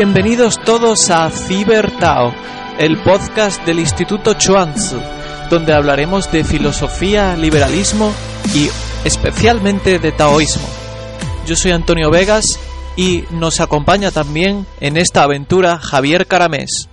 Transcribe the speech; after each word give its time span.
Bienvenidos 0.00 0.60
todos 0.60 1.10
a 1.10 1.28
Cibertao, 1.28 2.30
el 2.78 3.02
podcast 3.02 3.66
del 3.66 3.80
Instituto 3.80 4.34
Chuanzi, 4.34 4.94
donde 5.50 5.74
hablaremos 5.74 6.30
de 6.30 6.44
filosofía, 6.44 7.34
liberalismo 7.34 8.12
y 8.54 8.68
especialmente 9.04 9.98
de 9.98 10.12
taoísmo. 10.12 10.68
Yo 11.46 11.56
soy 11.56 11.72
Antonio 11.72 12.12
Vegas 12.12 12.60
y 12.96 13.24
nos 13.32 13.60
acompaña 13.60 14.12
también 14.12 14.66
en 14.78 14.98
esta 14.98 15.24
aventura 15.24 15.78
Javier 15.78 16.28
Caramés. 16.28 16.88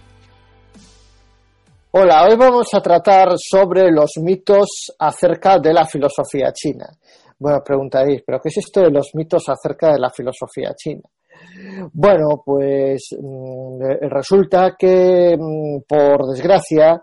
Hola, 1.92 2.26
hoy 2.28 2.36
vamos 2.36 2.70
a 2.74 2.82
tratar 2.82 3.36
sobre 3.38 3.92
los 3.92 4.14
mitos 4.20 4.68
acerca 4.98 5.60
de 5.60 5.74
la 5.74 5.86
filosofía 5.86 6.52
china. 6.54 6.88
Bueno, 7.38 7.62
preguntaréis, 7.64 8.24
¿pero 8.26 8.40
qué 8.42 8.50
es 8.50 8.58
esto 8.58 8.82
de 8.82 8.90
los 8.90 9.12
mitos 9.14 9.48
acerca 9.48 9.94
de 9.94 10.00
la 10.00 10.10
filosofía 10.10 10.74
china? 10.76 11.04
Bueno, 11.94 12.42
pues 12.44 13.10
mm, 13.20 14.08
resulta 14.10 14.76
que, 14.78 15.36
mm, 15.38 15.82
por 15.88 16.28
desgracia, 16.32 17.02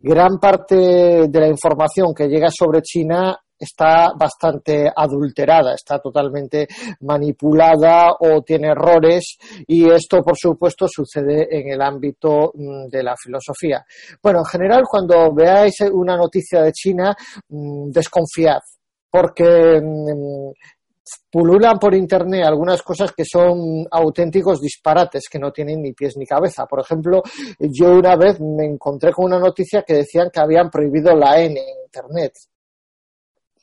gran 0.00 0.38
parte 0.38 1.28
de 1.28 1.40
la 1.40 1.48
información 1.48 2.14
que 2.14 2.28
llega 2.28 2.48
sobre 2.50 2.82
China 2.82 3.36
está 3.58 4.12
bastante 4.16 4.88
adulterada, 4.94 5.74
está 5.74 5.98
totalmente 5.98 6.68
manipulada 7.00 8.12
o 8.20 8.42
tiene 8.42 8.68
errores 8.68 9.36
y 9.66 9.90
esto, 9.90 10.22
por 10.22 10.36
supuesto, 10.36 10.86
sucede 10.88 11.48
en 11.50 11.72
el 11.72 11.82
ámbito 11.82 12.52
mm, 12.54 12.86
de 12.88 13.02
la 13.02 13.14
filosofía. 13.16 13.84
Bueno, 14.22 14.40
en 14.40 14.44
general, 14.44 14.84
cuando 14.88 15.34
veáis 15.34 15.80
una 15.92 16.16
noticia 16.16 16.62
de 16.62 16.72
China, 16.72 17.16
desconfiad 17.48 18.60
porque 19.10 19.80
pululan 21.30 21.78
por 21.78 21.94
internet 21.94 22.44
algunas 22.44 22.82
cosas 22.82 23.12
que 23.12 23.24
son 23.24 23.86
auténticos 23.90 24.60
disparates, 24.60 25.28
que 25.28 25.38
no 25.38 25.52
tienen 25.52 25.82
ni 25.82 25.92
pies 25.92 26.16
ni 26.16 26.26
cabeza. 26.26 26.66
Por 26.66 26.80
ejemplo, 26.80 27.22
yo 27.58 27.92
una 27.92 28.16
vez 28.16 28.40
me 28.40 28.66
encontré 28.66 29.12
con 29.12 29.26
una 29.26 29.38
noticia 29.38 29.82
que 29.82 29.94
decían 29.94 30.30
que 30.32 30.40
habían 30.40 30.70
prohibido 30.70 31.14
la 31.14 31.40
N 31.40 31.60
en 31.60 31.84
internet. 31.84 32.32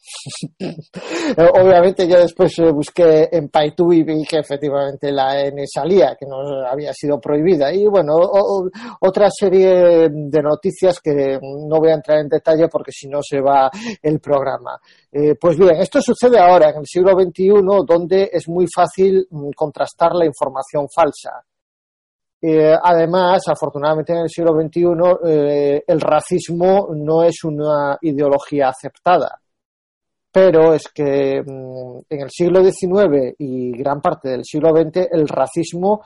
Obviamente 1.38 2.08
yo 2.08 2.20
después 2.20 2.58
eh, 2.60 2.72
busqué 2.72 3.28
en 3.32 3.50
Paitu 3.50 3.92
y 3.92 4.04
vi 4.04 4.24
que 4.24 4.38
efectivamente 4.38 5.12
la 5.12 5.42
N 5.42 5.64
salía, 5.68 6.16
que 6.20 6.26
no 6.26 6.66
había 6.68 6.94
sido 6.94 7.20
prohibida. 7.20 7.74
Y 7.74 7.88
bueno, 7.88 8.16
otra 9.02 9.30
serie 9.30 10.10
de 10.10 10.42
noticias 10.42 11.00
que 11.00 11.40
no 11.42 11.80
voy 11.80 11.90
a 11.90 11.96
entrar 11.96 12.20
en 12.20 12.30
detalle 12.30 12.68
porque 12.68 12.92
si 12.92 13.08
no 13.08 13.20
se 13.22 13.42
va 13.42 13.70
el 14.02 14.20
programa. 14.20 14.80
Eh, 15.12 15.36
pues 15.40 15.58
bien, 15.58 15.76
esto 15.78 16.02
sucede 16.02 16.40
ahora, 16.40 16.70
en 16.70 16.78
el 16.78 16.86
siglo 16.86 17.14
XXI, 17.14 17.50
donde 17.88 18.30
es 18.32 18.48
muy 18.48 18.68
fácil 18.74 19.28
mm, 19.30 19.50
contrastar 19.56 20.14
la 20.14 20.26
información 20.26 20.88
falsa. 20.94 21.44
Eh, 22.42 22.76
además, 22.82 23.42
afortunadamente 23.48 24.14
en 24.14 24.20
el 24.20 24.30
siglo 24.30 24.52
XXI, 24.54 25.82
el 25.88 26.02
racismo 26.02 26.90
no 26.94 27.24
es 27.24 27.44
una 27.44 27.98
ideología 28.02 28.70
aceptada 28.70 29.40
pero 30.36 30.74
es 30.74 30.90
que 30.90 31.42
mm, 31.42 32.00
en 32.10 32.22
el 32.22 32.30
siglo 32.30 32.62
XIX 32.62 33.36
y 33.40 33.72
gran 33.72 34.02
parte 34.02 34.28
del 34.28 34.44
siglo 34.44 34.72
XX 34.76 35.08
el 35.10 35.30
racismo 35.30 36.02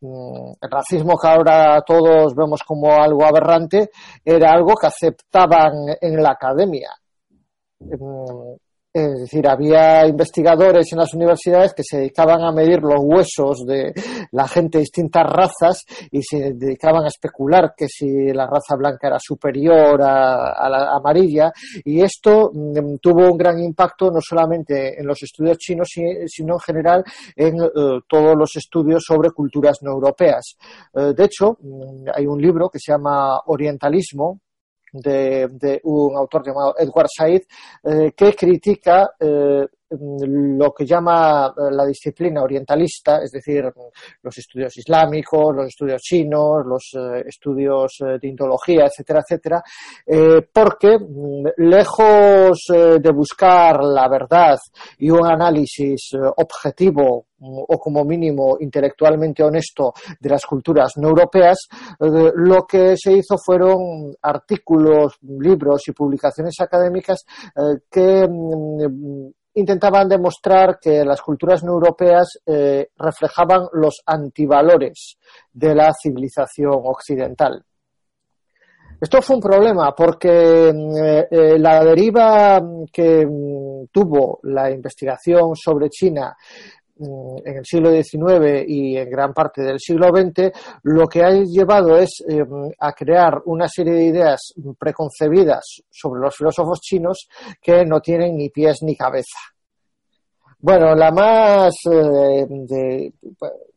mm, 0.00 0.52
el 0.60 0.70
racismo 0.70 1.18
que 1.18 1.26
ahora 1.26 1.82
todos 1.84 2.32
vemos 2.36 2.62
como 2.64 2.92
algo 2.92 3.24
aberrante 3.24 3.90
era 4.24 4.52
algo 4.52 4.74
que 4.80 4.86
aceptaban 4.86 5.72
en 6.00 6.22
la 6.22 6.30
academia. 6.30 6.90
Es 8.94 9.20
decir, 9.20 9.48
había 9.48 10.06
investigadores 10.06 10.92
en 10.92 10.98
las 10.98 11.14
universidades 11.14 11.72
que 11.72 11.82
se 11.82 11.96
dedicaban 11.96 12.42
a 12.42 12.52
medir 12.52 12.82
los 12.82 13.00
huesos 13.00 13.64
de 13.66 13.94
la 14.32 14.46
gente 14.46 14.76
de 14.76 14.82
distintas 14.82 15.22
razas 15.24 15.86
y 16.10 16.20
se 16.22 16.52
dedicaban 16.52 17.04
a 17.04 17.08
especular 17.08 17.72
que 17.74 17.86
si 17.88 18.34
la 18.34 18.46
raza 18.46 18.76
blanca 18.76 19.06
era 19.06 19.18
superior 19.18 19.98
a, 20.02 20.68
la 20.68 20.94
amarilla. 20.94 21.50
Y 21.86 22.02
esto 22.02 22.50
mm, 22.52 22.96
tuvo 23.00 23.32
un 23.32 23.38
gran 23.38 23.58
impacto 23.60 24.10
no 24.10 24.20
solamente 24.20 25.00
en 25.00 25.06
los 25.06 25.22
estudios 25.22 25.56
chinos, 25.56 25.88
sino 26.26 26.54
en 26.54 26.60
general 26.60 27.02
en 27.34 27.62
eh, 27.62 27.68
todos 28.06 28.36
los 28.36 28.54
estudios 28.56 29.02
sobre 29.06 29.30
culturas 29.30 29.78
no 29.80 29.92
europeas. 29.92 30.58
Eh, 30.92 31.14
de 31.16 31.24
hecho, 31.24 31.56
mm, 31.62 32.08
hay 32.14 32.26
un 32.26 32.42
libro 32.42 32.68
que 32.68 32.78
se 32.78 32.92
llama 32.92 33.40
Orientalismo, 33.46 34.40
de, 34.92 35.48
de 35.48 35.80
un 35.84 36.16
autor 36.16 36.44
chamado 36.44 36.74
Edward 36.78 37.08
Said, 37.08 37.42
eh, 37.84 38.12
que 38.16 38.34
critica 38.34 39.14
eh, 39.18 39.66
lo 40.00 40.72
que 40.72 40.86
llama 40.86 41.52
eh, 41.56 41.70
la 41.70 41.84
disciplina 41.86 42.42
orientalista, 42.42 43.22
es 43.22 43.30
decir, 43.30 43.64
los 44.22 44.38
estudios 44.38 44.76
islámicos, 44.76 45.54
los 45.54 45.66
estudios 45.66 46.00
chinos, 46.02 46.64
los 46.66 46.90
estudios 47.26 47.98
de 48.00 48.28
indología, 48.28 48.86
etcétera, 48.86 49.20
etcétera, 49.20 49.62
porque 50.52 50.98
mm, 50.98 51.68
lejos 51.68 52.58
de 52.68 53.12
buscar 53.12 53.82
la 53.82 54.08
verdad 54.08 54.56
y 54.98 55.10
un 55.10 55.26
análisis 55.26 56.12
objetivo 56.36 57.26
o 57.42 57.78
como 57.78 58.04
mínimo 58.04 58.56
intelectualmente 58.60 59.42
honesto 59.42 59.92
de 60.20 60.30
las 60.30 60.44
culturas 60.46 60.92
no 60.96 61.08
europeas, 61.08 61.58
eh, 62.00 62.30
lo 62.34 62.64
que 62.66 62.96
se 62.96 63.12
hizo 63.12 63.36
fueron 63.44 64.14
artículos, 64.22 65.18
libros 65.22 65.82
y 65.88 65.92
publicaciones 65.92 66.54
académicas 66.60 67.24
eh, 67.56 67.80
que 67.90 68.26
mm, 68.28 69.30
intentaban 69.54 70.08
demostrar 70.08 70.78
que 70.80 71.04
las 71.04 71.20
culturas 71.20 71.62
no 71.62 71.72
europeas 71.72 72.38
eh, 72.46 72.88
reflejaban 72.96 73.68
los 73.72 74.02
antivalores 74.06 75.18
de 75.52 75.74
la 75.74 75.92
civilización 75.92 76.80
occidental. 76.84 77.64
Esto 79.00 79.20
fue 79.20 79.36
un 79.36 79.42
problema 79.42 79.92
porque 79.96 80.72
mm, 80.72 81.60
la 81.60 81.84
deriva 81.84 82.62
que 82.92 83.26
mm, 83.26 83.86
tuvo 83.90 84.38
la 84.44 84.70
investigación 84.70 85.56
sobre 85.56 85.88
China 85.90 86.36
en 87.44 87.56
el 87.56 87.64
siglo 87.64 87.90
XIX 87.90 88.64
y 88.66 88.96
en 88.96 89.10
gran 89.10 89.32
parte 89.32 89.62
del 89.62 89.78
siglo 89.78 90.08
XX, 90.08 90.50
lo 90.84 91.06
que 91.06 91.22
ha 91.22 91.30
llevado 91.30 91.96
es 91.96 92.22
eh, 92.28 92.42
a 92.78 92.92
crear 92.92 93.42
una 93.46 93.68
serie 93.68 93.94
de 93.94 94.04
ideas 94.04 94.54
preconcebidas 94.78 95.82
sobre 95.90 96.20
los 96.20 96.36
filósofos 96.36 96.80
chinos 96.80 97.28
que 97.60 97.84
no 97.84 98.00
tienen 98.00 98.36
ni 98.36 98.50
pies 98.50 98.78
ni 98.82 98.96
cabeza. 98.96 99.38
Bueno, 100.58 100.94
la 100.94 101.10
más 101.10 101.74
eh, 101.90 102.46
de, 102.48 103.12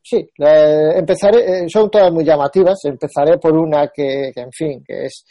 sí, 0.04 0.30
empezaré, 0.38 1.64
eh, 1.64 1.66
son 1.68 1.90
todas 1.90 2.12
muy 2.12 2.24
llamativas. 2.24 2.78
Empezaré 2.84 3.40
por 3.40 3.58
una 3.58 3.88
que, 3.88 4.32
que 4.34 4.42
en 4.42 4.52
fin, 4.52 4.84
que 4.86 5.06
es 5.06 5.26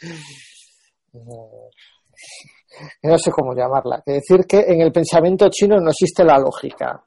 no 3.03 3.17
sé 3.17 3.31
cómo 3.31 3.53
llamarla, 3.53 4.03
que 4.05 4.13
decir 4.13 4.45
que 4.45 4.59
en 4.59 4.81
el 4.81 4.91
pensamiento 4.91 5.47
chino 5.49 5.79
no 5.79 5.91
existe 5.91 6.25
la 6.25 6.37
lógica. 6.37 7.01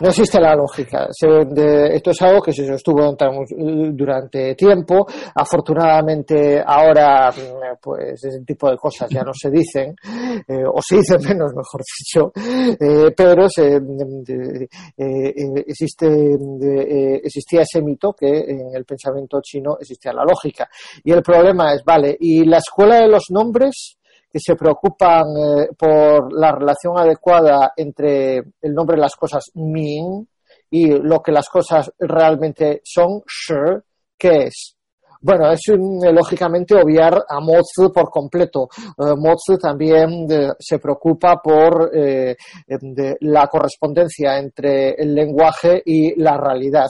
No 0.00 0.08
existe 0.08 0.40
la 0.40 0.54
lógica. 0.54 1.08
esto 1.10 2.10
es 2.10 2.22
algo 2.22 2.40
que 2.40 2.52
se 2.52 2.66
sostuvo 2.66 3.14
durante 3.92 4.54
tiempo. 4.54 5.06
Afortunadamente 5.34 6.62
ahora, 6.64 7.32
pues 7.80 8.24
ese 8.24 8.40
tipo 8.40 8.70
de 8.70 8.76
cosas 8.76 9.10
ya 9.10 9.22
no 9.22 9.32
se 9.34 9.50
dicen, 9.50 9.94
eh, 10.48 10.64
o 10.66 10.80
se 10.80 10.96
dicen 10.96 11.18
menos, 11.28 11.52
mejor 11.54 11.82
dicho, 11.98 12.32
eh, 12.36 13.12
pero 13.14 13.46
eh, 13.58 13.80
existe, 15.66 16.08
existía 17.22 17.62
ese 17.62 17.82
mito 17.82 18.12
que 18.12 18.26
en 18.26 18.74
el 18.74 18.84
pensamiento 18.84 19.40
chino 19.42 19.76
existía 19.78 20.12
la 20.12 20.24
lógica. 20.24 20.68
Y 21.04 21.12
el 21.12 21.22
problema 21.22 21.74
es, 21.74 21.84
vale, 21.84 22.16
¿y 22.18 22.44
la 22.44 22.58
escuela 22.58 23.00
de 23.00 23.08
los 23.08 23.24
nombres? 23.30 23.99
Que 24.30 24.38
se 24.38 24.54
preocupan 24.54 25.24
eh, 25.36 25.68
por 25.76 26.32
la 26.32 26.52
relación 26.52 26.96
adecuada 26.96 27.72
entre 27.76 28.36
el 28.60 28.72
nombre 28.72 28.96
de 28.96 29.02
las 29.02 29.16
cosas 29.16 29.50
min 29.54 30.28
y 30.70 30.86
lo 30.86 31.20
que 31.20 31.32
las 31.32 31.48
cosas 31.48 31.90
realmente 31.98 32.80
son 32.84 33.22
shi, 33.26 33.82
¿qué 34.16 34.44
es? 34.44 34.76
Bueno, 35.22 35.50
es 35.50 35.60
lógicamente 35.68 36.74
obviar 36.74 37.12
a 37.28 37.40
Mozi 37.40 37.92
por 37.92 38.08
completo. 38.08 38.68
Uh, 38.96 39.58
también 39.58 40.26
se 40.58 40.78
preocupa 40.78 41.36
por 41.42 41.90
eh, 41.94 42.34
la 43.20 43.46
correspondencia 43.48 44.38
entre 44.38 44.94
el 44.94 45.14
lenguaje 45.14 45.82
y 45.84 46.18
la 46.18 46.38
realidad. 46.38 46.88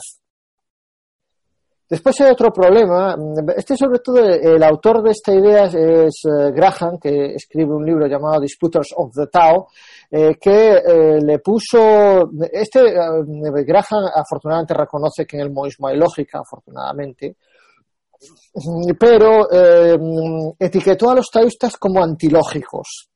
Después 1.91 2.21
hay 2.21 2.31
otro 2.31 2.53
problema. 2.53 3.17
Este, 3.53 3.75
sobre 3.75 3.99
todo, 3.99 4.25
el 4.25 4.63
autor 4.63 5.03
de 5.03 5.11
esta 5.11 5.35
idea 5.35 5.65
es, 5.65 6.21
eh, 6.23 6.51
Graham, 6.53 6.97
que 6.97 7.33
escribe 7.35 7.75
un 7.75 7.85
libro 7.85 8.07
llamado 8.07 8.39
Disputers 8.39 8.93
of 8.95 9.13
the 9.13 9.27
Tao, 9.27 9.67
eh, 10.09 10.35
que 10.39 10.77
eh, 10.77 11.19
le 11.21 11.39
puso. 11.39 12.31
Este 12.49 12.79
Graham, 13.65 14.05
afortunadamente, 14.15 14.73
reconoce 14.73 15.25
que 15.25 15.35
en 15.35 15.43
el 15.43 15.51
moismo 15.51 15.89
hay 15.89 15.97
lógica, 15.97 16.39
afortunadamente, 16.39 17.35
pero 18.97 19.49
etiquetó 20.57 21.09
a 21.09 21.15
los 21.15 21.27
taoístas 21.29 21.75
como 21.75 22.01
antilógicos. 22.01 23.10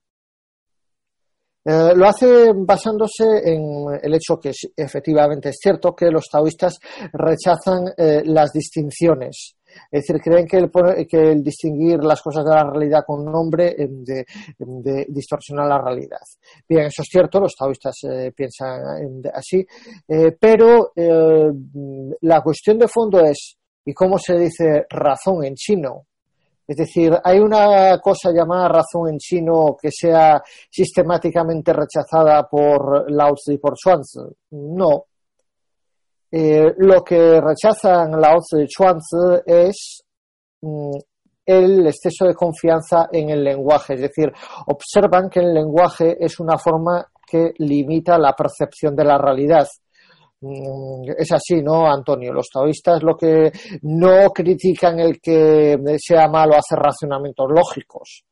Eh, 1.68 1.96
lo 1.96 2.08
hace 2.08 2.52
basándose 2.56 3.24
en 3.44 3.86
el 4.04 4.14
hecho 4.14 4.40
que 4.40 4.52
efectivamente 4.78 5.50
es 5.50 5.58
cierto 5.60 5.96
que 5.96 6.12
los 6.12 6.26
taoístas 6.32 6.78
rechazan 7.12 7.92
eh, 7.98 8.22
las 8.24 8.52
distinciones. 8.54 9.56
Es 9.92 10.04
decir, 10.04 10.22
creen 10.22 10.48
que 10.48 10.58
el, 10.58 11.44
distinguir 11.44 12.04
las 12.04 12.22
cosas 12.22 12.46
de 12.46 12.52
la 12.52 12.70
realidad 12.70 13.04
con 13.06 13.26
nombre 13.26 13.76
eh, 13.78 13.88
de, 13.90 15.06
distorsiona 15.10 15.66
la 15.66 15.82
realidad. 15.82 16.22
Bien, 16.70 16.86
eso 16.86 17.02
es 17.02 17.08
cierto, 17.12 17.40
los 17.40 17.56
taoístas 17.56 17.96
piensan 18.34 19.22
así, 19.34 19.66
pero 20.40 20.94
la 22.22 22.42
cuestión 22.42 22.78
de 22.78 22.88
fondo 22.88 23.20
es, 23.20 23.58
¿y 23.84 23.94
cómo 23.94 24.18
se 24.18 24.38
dice 24.38 24.86
razón 24.90 25.44
en 25.44 25.56
chino? 25.56 26.06
Es 26.68 26.78
decir, 26.78 27.14
¿hay 27.24 27.40
una 27.40 28.00
cosa 28.00 28.32
llamada 28.32 28.68
razón 28.68 29.10
en 29.10 29.18
chino 29.18 29.76
que 29.80 29.90
sea 29.92 30.42
sistemáticamente 30.70 31.72
rechazada 31.72 32.48
por 32.50 33.10
Lao 33.12 33.36
Tzu 33.36 33.52
y 33.54 33.58
por 33.60 33.76
Chuanzi? 33.76 34.20
No. 34.52 35.06
Eh, 36.32 36.74
lo 36.78 37.04
que 37.04 37.40
rechazan 37.40 38.20
Lao 38.20 38.40
Tzu 38.40 38.62
y 38.62 38.68
Chuanzi 38.68 39.44
es 39.46 40.04
mm, 40.62 40.98
el 41.46 41.88
exceso 41.88 42.26
de 42.26 42.34
confianza 42.34 43.10
en 43.12 43.30
el 43.30 43.44
lenguaje. 43.44 43.94
Es 43.94 44.02
decir, 44.02 44.32
observan 44.66 45.30
que 45.30 45.42
el 45.42 45.54
lenguaje 45.54 46.18
es 46.20 46.40
una 46.40 46.58
forma 46.58 47.06
que 47.28 47.54
limita 47.60 48.18
la 48.18 48.34
percepción 48.34 48.96
de 48.96 49.06
la 49.06 49.18
realidad. 49.18 49.68
Mm, 50.46 51.10
es 51.18 51.32
así, 51.32 51.64
¿no, 51.64 51.92
Antonio? 51.92 52.32
Los 52.32 52.50
taoístas 52.54 53.02
lo 53.02 53.16
que 53.18 53.52
no 53.82 54.30
critican 54.30 55.00
el 55.00 55.20
que 55.20 55.76
sea 55.98 56.28
malo 56.28 56.54
hacer 56.54 56.78
razonamientos 56.78 57.48
lógicos. 57.50 58.24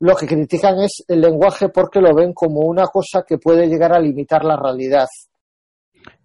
Lo 0.00 0.14
que 0.14 0.26
critican 0.26 0.78
es 0.80 1.04
el 1.08 1.22
lenguaje 1.22 1.70
porque 1.70 2.00
lo 2.00 2.14
ven 2.14 2.34
como 2.34 2.60
una 2.60 2.84
cosa 2.88 3.24
que 3.26 3.38
puede 3.38 3.66
llegar 3.66 3.94
a 3.94 3.98
limitar 3.98 4.44
la 4.44 4.56
realidad. 4.56 5.06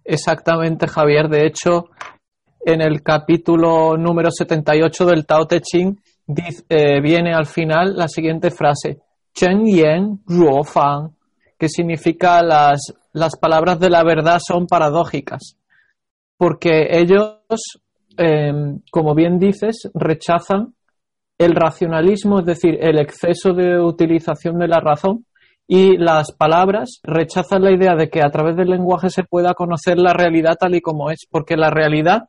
Exactamente, 0.04 0.86
Javier. 0.86 1.28
De 1.28 1.46
hecho, 1.46 1.86
en 2.60 2.82
el 2.82 3.02
capítulo 3.02 3.96
número 3.96 4.30
78 4.30 5.06
del 5.06 5.24
Tao 5.24 5.46
Te 5.46 5.62
Ching 5.62 5.96
eh, 6.68 7.00
viene 7.00 7.32
al 7.32 7.46
final 7.46 7.96
la 7.96 8.08
siguiente 8.08 8.50
frase: 8.50 8.98
Chen 9.32 9.64
Yan 9.64 10.20
Ruo 10.26 10.64
Fang, 10.64 11.12
que 11.56 11.68
significa 11.70 12.42
las 12.42 12.92
las 13.12 13.36
palabras 13.36 13.80
de 13.80 13.90
la 13.90 14.02
verdad 14.02 14.40
son 14.44 14.66
paradójicas, 14.66 15.56
porque 16.36 16.88
ellos, 16.90 17.40
em, 18.16 18.80
como 18.90 19.14
bien 19.14 19.38
dices, 19.38 19.90
rechazan 19.94 20.74
el 21.38 21.54
racionalismo, 21.54 22.40
es 22.40 22.46
decir, 22.46 22.78
el 22.80 22.98
exceso 22.98 23.52
de 23.52 23.80
utilización 23.80 24.58
de 24.58 24.68
la 24.68 24.80
razón, 24.80 25.24
y 25.66 25.96
las 25.96 26.32
palabras 26.32 27.00
rechazan 27.04 27.62
la 27.62 27.70
idea 27.70 27.94
de 27.94 28.10
que 28.10 28.22
a 28.22 28.30
través 28.30 28.56
del 28.56 28.70
lenguaje 28.70 29.08
se 29.08 29.22
pueda 29.22 29.54
conocer 29.54 29.98
la 29.98 30.12
realidad 30.12 30.56
tal 30.58 30.74
y 30.74 30.80
como 30.80 31.10
es, 31.10 31.26
porque 31.30 31.56
la 31.56 31.70
realidad 31.70 32.24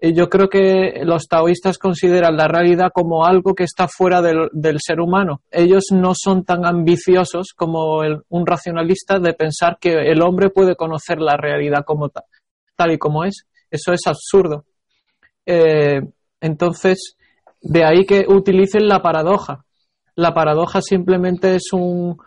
yo 0.00 0.28
creo 0.28 0.48
que 0.48 1.02
los 1.04 1.26
taoístas 1.26 1.78
consideran 1.78 2.36
la 2.36 2.48
realidad 2.48 2.90
como 2.92 3.24
algo 3.24 3.54
que 3.54 3.64
está 3.64 3.88
fuera 3.88 4.20
del, 4.20 4.78
ser 4.78 5.00
humano. 5.00 5.40
Ellos 5.50 5.84
no 5.90 6.12
son 6.14 6.44
tan 6.44 6.66
ambiciosos 6.66 7.54
como 7.56 8.00
un 8.28 8.46
racionalista 8.46 9.18
de 9.18 9.32
pensar 9.32 9.78
que 9.80 9.92
el 10.10 10.20
hombre 10.20 10.50
puede 10.50 10.76
conocer 10.76 11.20
la 11.20 11.36
realidad 11.36 11.84
como 11.86 12.10
tal, 12.10 12.92
y 12.92 12.98
como 12.98 13.24
es. 13.24 13.46
Eso 13.70 13.92
es 13.92 14.02
absurdo. 14.06 14.64
Eh, 15.46 16.02
entonces, 16.40 17.16
de 17.62 17.84
ahí 17.84 18.04
que 18.04 18.26
utilicen 18.28 18.86
la 18.86 19.00
paradoja. 19.00 19.64
La 20.14 20.34
paradoja 20.34 20.82
simplemente 20.82 21.54
es 21.56 21.72
un, 21.72 22.18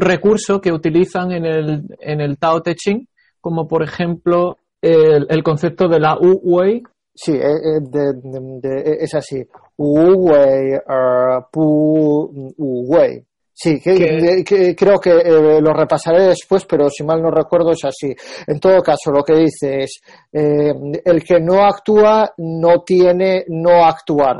recurso 0.00 0.60
que 0.60 0.72
utilizan 0.72 1.32
en 1.32 1.44
el, 1.44 1.82
en 2.00 2.22
el 2.22 2.38
Tao 2.38 2.62
Te 2.62 2.74
Ching, 2.74 3.06
como 3.42 3.68
por 3.68 3.82
ejemplo 3.82 4.56
el, 4.80 5.26
el 5.28 5.42
concepto 5.42 5.88
de 5.88 6.00
la 6.00 6.16
Wu-Wei, 6.16 6.82
Sí, 7.16 7.32
eh, 7.32 7.38
eh, 7.38 7.80
de, 7.80 8.12
de, 8.60 8.96
es 9.00 9.14
así. 9.14 9.40
Wu 9.78 10.30
Wei 10.30 10.72
er 10.72 11.44
Pu 11.52 12.54
Wei. 12.58 13.24
Sí, 13.56 13.80
que, 13.80 14.74
creo 14.76 14.98
que 14.98 15.10
eh, 15.10 15.60
lo 15.60 15.72
repasaré 15.72 16.24
después, 16.24 16.64
pero 16.64 16.88
si 16.90 17.04
mal 17.04 17.22
no 17.22 17.30
recuerdo 17.30 17.70
es 17.70 17.84
así. 17.84 18.12
En 18.48 18.58
todo 18.58 18.82
caso, 18.82 19.12
lo 19.12 19.22
que 19.22 19.34
dice 19.34 19.84
es, 19.84 20.00
el 20.32 21.22
que 21.22 21.38
no 21.38 21.64
actúa 21.64 22.32
no 22.38 22.82
tiene 22.82 23.44
no 23.46 23.84
actuar. 23.84 24.38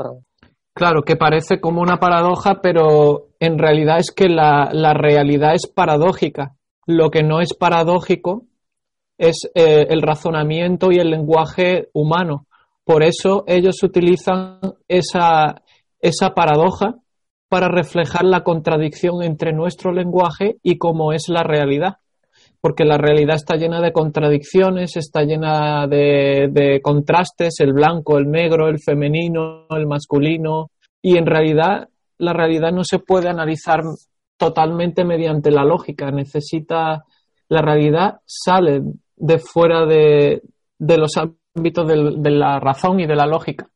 Claro, 0.73 1.03
que 1.03 1.15
parece 1.15 1.61
como 1.61 1.81
una 1.81 1.95
paradoja, 1.95 2.59
pero 2.61 3.29
en 3.39 3.57
realidad 3.57 3.99
es 3.99 4.11
que 4.11 4.27
la, 4.27 4.67
la 4.73 4.93
realidad 4.93 5.53
es 5.53 5.65
paradójica. 5.73 6.57
Lo 6.85 7.09
que 7.09 7.23
no 7.23 7.39
es 7.39 7.53
paradójico 7.53 8.43
es 9.17 9.49
el 9.55 10.01
razonamiento 10.01 10.91
y 10.91 10.97
el 10.97 11.09
lenguaje 11.09 11.87
humano. 11.93 12.47
Por 12.85 13.03
eso 13.03 13.43
ellos 13.47 13.81
utilizan 13.83 14.59
esa, 14.87 15.63
esa 15.99 16.29
paradoja 16.29 16.95
para 17.49 17.67
reflejar 17.67 18.25
la 18.25 18.43
contradicción 18.43 19.23
entre 19.23 19.53
nuestro 19.53 19.91
lenguaje 19.91 20.57
y 20.61 20.77
cómo 20.77 21.11
es 21.11 21.25
la 21.27 21.43
realidad. 21.43 21.95
Porque 22.61 22.85
la 22.85 22.97
realidad 22.97 23.35
está 23.35 23.55
llena 23.55 23.81
de 23.81 23.91
contradicciones, 23.91 24.97
está 24.97 25.23
llena 25.23 25.87
de, 25.87 26.47
de 26.51 26.79
contrastes, 26.81 27.59
el 27.59 27.73
blanco, 27.73 28.17
el 28.17 28.29
negro, 28.29 28.67
el 28.67 28.79
femenino, 28.79 29.65
el 29.71 29.87
masculino, 29.87 30.71
y 31.01 31.17
en 31.17 31.25
realidad 31.25 31.89
la 32.17 32.33
realidad 32.33 32.71
no 32.71 32.83
se 32.83 32.99
puede 32.99 33.29
analizar 33.29 33.81
totalmente 34.37 35.03
mediante 35.03 35.51
la 35.51 35.63
lógica, 35.63 36.11
necesita, 36.11 37.03
la 37.49 37.61
realidad 37.61 38.19
sale 38.25 38.81
de 39.15 39.39
fuera 39.39 39.85
de, 39.85 40.41
de 40.77 40.97
los 40.97 41.11
ámbito 41.55 41.83
de 41.85 42.31
la 42.31 42.59
razón 42.59 42.99
y 42.99 43.07
de 43.07 43.15
la 43.15 43.25
lógica. 43.25 43.69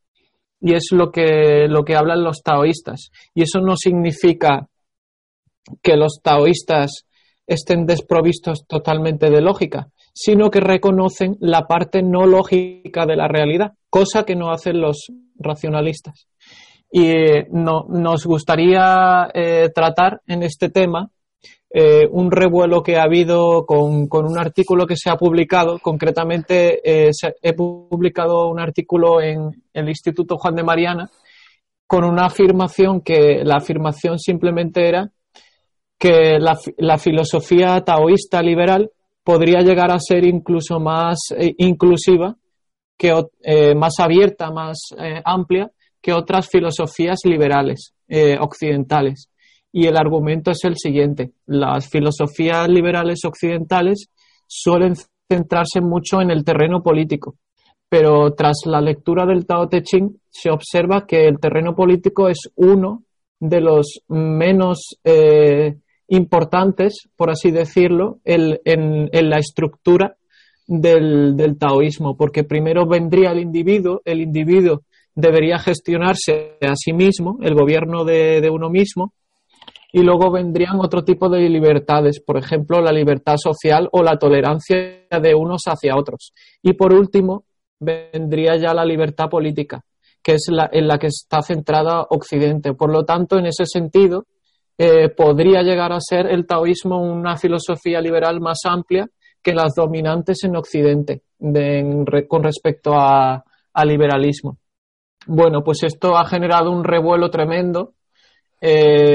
Y 0.61 0.73
es 0.73 0.89
lo 0.91 1.11
que, 1.11 1.67
lo 1.69 1.83
que 1.83 1.95
hablan 1.95 2.23
los 2.23 2.41
taoístas. 2.43 3.11
Y 3.33 3.43
eso 3.43 3.61
no 3.61 3.75
significa 3.77 4.67
que 5.81 5.95
los 5.95 6.19
taoístas 6.21 7.05
estén 7.47 7.85
desprovistos 7.85 8.65
totalmente 8.67 9.29
de 9.29 9.41
lógica, 9.41 9.89
sino 10.13 10.49
que 10.49 10.59
reconocen 10.59 11.37
la 11.39 11.65
parte 11.67 12.03
no 12.03 12.25
lógica 12.25 13.05
de 13.05 13.15
la 13.15 13.27
realidad, 13.27 13.73
cosa 13.89 14.23
que 14.23 14.35
no 14.35 14.51
hacen 14.51 14.81
los 14.81 15.07
racionalistas. 15.35 16.27
Y 16.91 17.07
eh, 17.07 17.47
no, 17.51 17.85
nos 17.87 18.25
gustaría 18.25 19.29
eh, 19.33 19.69
tratar 19.73 20.21
en 20.27 20.43
este 20.43 20.69
tema 20.69 21.09
eh, 21.71 22.07
un 22.09 22.31
revuelo 22.31 22.81
que 22.81 22.97
ha 22.97 23.03
habido 23.03 23.63
con, 23.67 24.07
un 24.11 24.39
artículo 24.39 24.87
que 24.87 24.95
se 24.95 25.11
ha 25.11 25.17
publicado. 25.17 25.77
Concretamente, 25.79 26.81
eh, 26.83 27.11
he 27.43 27.53
publicado 27.53 28.49
un 28.49 28.59
artículo 28.59 29.21
en 29.21 29.51
el 29.73 29.87
Instituto 29.87 30.37
Juan 30.37 30.55
de 30.55 30.63
Mariana 30.63 31.11
con 31.85 32.03
una 32.03 32.25
afirmación 32.25 33.01
que 33.01 33.43
la 33.43 33.57
afirmación 33.57 34.17
simplemente 34.17 34.87
era 34.87 35.11
que 35.97 36.39
la, 36.39 36.97
filosofía 36.97 37.83
taoísta 37.83 38.41
liberal 38.41 38.89
podría 39.23 39.59
llegar 39.59 39.91
a 39.91 39.99
ser 39.99 40.25
incluso 40.25 40.79
más 40.79 41.19
eh, 41.37 41.53
inclusiva, 41.57 42.35
que, 42.97 43.13
más 43.75 43.93
abierta, 43.99 44.49
más 44.51 44.89
amplia 45.23 45.71
que 46.01 46.13
otras 46.13 46.49
filosofías 46.49 47.19
liberales 47.23 47.93
occidentales. 48.39 49.29
Y 49.71 49.85
el 49.85 49.97
argumento 49.97 50.51
es 50.51 50.63
el 50.63 50.75
siguiente. 50.77 51.31
Las 51.45 51.89
filosofías 51.89 52.67
liberales 52.67 53.19
occidentales 53.25 54.09
suelen 54.47 54.95
centrarse 55.31 55.81
mucho 55.81 56.21
en 56.21 56.31
el 56.31 56.43
terreno 56.43 56.81
político, 56.81 57.35
pero 57.87 58.33
tras 58.33 58.61
la 58.65 58.81
lectura 58.81 59.25
del 59.25 59.45
Tao 59.45 59.67
Te 59.67 59.83
Ching 59.83 60.17
se 60.29 60.49
observa 60.49 61.05
que 61.05 61.27
el 61.27 61.39
terreno 61.39 61.75
político 61.75 62.27
es 62.27 62.49
uno 62.55 63.03
de 63.39 63.61
los 63.61 64.01
menos 64.07 64.99
importantes, 66.09 67.07
por 67.15 67.29
así 67.29 67.51
decirlo, 67.51 68.19
en, 68.25 69.09
la 69.11 69.37
estructura 69.37 70.15
del, 70.67 71.57
taoísmo, 71.59 72.17
porque 72.17 72.43
primero 72.43 72.87
vendría 72.87 73.31
el 73.31 73.39
individuo, 73.39 74.01
el 74.05 74.21
individuo 74.21 74.81
debería 75.15 75.59
gestionarse 75.59 76.57
a 76.61 76.75
sí 76.75 76.93
mismo, 76.93 77.37
el 77.41 77.53
gobierno 77.53 78.03
de, 78.05 78.41
de 78.41 78.49
uno 78.49 78.69
mismo, 78.69 79.13
y 79.91 80.03
luego 80.03 80.31
vendrían 80.31 80.79
otro 80.79 81.03
tipo 81.03 81.29
de 81.29 81.49
libertades, 81.49 82.21
por 82.21 82.37
ejemplo, 82.37 82.81
la 82.81 82.91
libertad 82.91 83.37
social 83.37 83.89
o 83.91 84.03
la 84.03 84.17
tolerancia 84.17 84.77
de 85.09 85.33
unos 85.33 85.63
hacia 85.65 85.95
otros. 85.95 86.33
Y 86.61 86.73
por 86.73 86.93
último, 86.93 87.45
vendría 87.79 88.55
ya 88.57 88.73
la 88.73 88.85
libertad 88.85 89.29
política, 89.29 89.81
que 90.21 90.33
es 90.33 90.45
la, 90.49 90.69
en 90.71 90.87
la 90.87 90.99
que 90.99 91.07
está 91.07 91.41
centrada 91.41 92.05
Occidente. 92.09 92.73
Por 92.73 92.91
lo 92.91 93.03
tanto, 93.03 93.37
en 93.39 93.47
ese 93.47 93.65
sentido, 93.65 94.25
eh, 94.77 95.09
podría 95.09 95.63
llegar 95.63 95.91
a 95.91 95.99
ser 95.99 96.27
el 96.27 96.45
taoísmo 96.45 97.01
una 97.01 97.35
filosofía 97.35 97.99
liberal 97.99 98.39
más 98.39 98.59
amplia 98.65 99.07
que 99.41 99.53
las 99.53 99.73
dominantes 99.75 100.43
en 100.43 100.55
Occidente 100.55 101.21
con 102.27 102.43
respecto 102.43 102.93
al 102.93 103.87
liberalismo. 103.87 104.57
Bueno, 105.25 105.63
pues 105.63 105.83
esto 105.83 106.17
ha 106.17 106.25
generado 106.25 106.71
un 106.71 106.83
revuelo 106.83 107.29
tremendo 107.29 107.93
eh, 108.61 109.08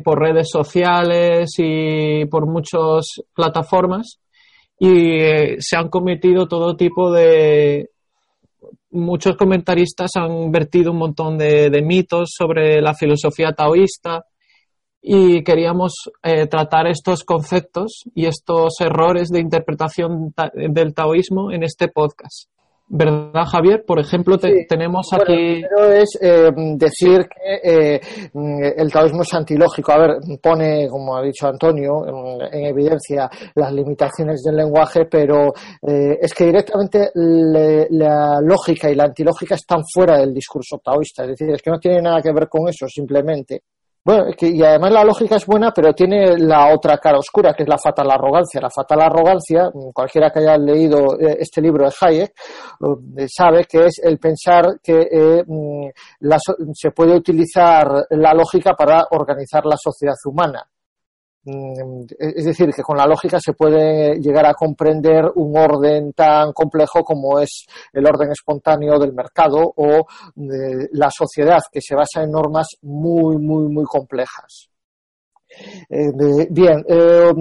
por 0.00 0.20
redes 0.20 0.48
sociales 0.50 1.50
y 1.58 2.24
por 2.26 2.46
muchas 2.46 3.06
plataformas 3.34 4.18
y 4.78 5.20
eh, 5.20 5.56
se 5.60 5.76
han 5.76 5.88
cometido 5.88 6.46
todo 6.46 6.76
tipo 6.76 7.12
de... 7.12 7.90
Muchos 8.90 9.36
comentaristas 9.36 10.10
han 10.16 10.50
vertido 10.50 10.92
un 10.92 10.98
montón 10.98 11.38
de 11.38 11.82
mitos 11.82 12.34
sobre 12.36 12.82
la 12.82 12.92
filosofía 12.94 13.52
taoísta, 13.52 14.26
y 15.02 15.42
queríamos 15.42 15.94
eh, 16.22 16.46
tratar 16.46 16.86
estos 16.86 17.24
conceptos 17.24 18.04
y 18.14 18.26
estos 18.26 18.80
errores 18.80 19.30
de 19.30 19.40
interpretación 19.40 20.32
del 20.54 20.94
taoísmo 20.94 21.50
en 21.50 21.64
este 21.64 21.88
podcast. 21.88 22.48
¿Verdad, 22.94 23.46
Javier? 23.46 23.84
Por 23.86 23.98
ejemplo, 24.00 24.36
tenemos 24.68 25.06
aquí. 25.14 25.62
Bueno, 25.62 25.92
es 25.94 26.10
eh, 26.20 26.50
decir 26.76 27.26
que 27.26 27.94
eh, 27.94 28.00
el 28.76 28.92
taoísmo 28.92 29.22
es 29.22 29.32
antilógico. 29.32 29.92
A 29.92 29.98
ver, 29.98 30.10
pone, 30.42 30.88
como 30.90 31.16
ha 31.16 31.22
dicho 31.22 31.48
Antonio, 31.48 32.04
en, 32.52 32.66
evidencia 32.66 33.30
las 33.54 33.72
limitaciones 33.72 34.42
del 34.42 34.56
lenguaje, 34.56 35.06
pero 35.06 35.54
es 35.80 36.34
que 36.34 36.44
directamente 36.44 37.08
la 37.14 38.42
lógica 38.42 38.90
y 38.90 38.94
la 38.94 39.04
antilógica 39.04 39.54
están 39.54 39.80
fuera 39.90 40.18
del 40.18 40.34
discurso 40.34 40.78
taoísta. 40.84 41.22
Es 41.22 41.30
decir, 41.30 41.48
es 41.48 41.62
que 41.62 41.70
no 41.70 41.78
tiene 41.78 42.02
nada 42.02 42.20
que 42.20 42.30
ver 42.30 42.46
con 42.46 42.68
eso, 42.68 42.86
simplemente. 42.88 43.62
Bueno, 44.04 44.24
y 44.36 44.62
además 44.64 44.92
la 44.92 45.04
lógica 45.04 45.36
es 45.36 45.46
buena, 45.46 45.70
pero 45.70 45.94
tiene 45.94 46.36
la 46.36 46.74
otra 46.74 46.98
cara 46.98 47.18
oscura, 47.18 47.54
que 47.54 47.62
es 47.62 47.68
la 47.68 47.78
fatal 47.78 48.10
arrogancia. 48.10 48.60
La 48.60 48.68
fatal 48.68 49.00
arrogancia, 49.00 49.70
cualquiera 49.94 50.28
que 50.30 50.40
haya 50.40 50.58
leído 50.58 51.16
eh, 51.20 51.36
este 51.38 51.60
libro 51.60 51.84
de 51.84 51.94
Hayek, 52.00 52.32
eh, 53.16 53.26
sabe 53.28 53.64
que 53.64 53.86
es 53.86 54.00
el 54.02 54.18
pensar 54.18 54.80
que 54.82 55.06
eh, 55.08 55.44
mm, 55.46 55.88
se 56.74 56.90
puede 56.90 57.14
utilizar 57.14 58.06
la 58.10 58.34
lógica 58.34 58.74
para 58.74 59.06
organizar 59.12 59.64
la 59.66 59.76
sociedad 59.76 60.16
humana. 60.24 60.66
Mm, 61.44 62.04
es 62.18 62.44
decir, 62.44 62.70
que 62.70 62.82
con 62.82 62.96
la 62.96 63.06
lógica 63.06 63.40
se 63.40 63.52
puede 63.52 64.20
llegar 64.20 64.46
a 64.46 64.54
comprender 64.54 65.24
un 65.34 65.56
orden 65.56 66.12
tan 66.12 66.52
complejo 66.52 67.02
como 67.02 67.40
es 67.40 67.66
el 67.92 68.06
orden 68.06 68.30
espontáneo 68.30 68.98
del 68.98 69.12
mercado 69.12 69.60
o 69.76 70.06
de 70.36 70.88
la 70.92 71.10
sociedad, 71.10 71.60
que 71.70 71.80
se 71.80 71.96
basa 71.96 72.22
en 72.22 72.30
normas 72.30 72.68
muy, 72.82 73.36
muy, 73.38 73.68
muy 73.68 73.84
complejas. 73.84 74.68
Eh, 75.88 76.46
bien, 76.50 76.84
eh, 76.88 77.32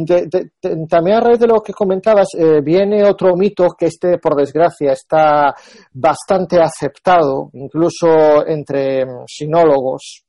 también 0.89 1.17
a 1.17 1.22
raíz 1.22 1.39
de 1.39 1.48
lo 1.48 1.62
que 1.62 1.74
comentabas, 1.74 2.27
eh, 2.38 2.60
viene 2.62 3.05
otro 3.05 3.36
mito 3.36 3.67
que 3.77 3.86
este, 3.86 4.17
por 4.17 4.36
desgracia, 4.36 4.91
está 4.91 5.53
bastante 5.93 6.60
aceptado, 6.60 7.50
incluso 7.53 8.46
entre 8.46 9.05
mm, 9.05 9.24
sinólogos, 9.27 10.25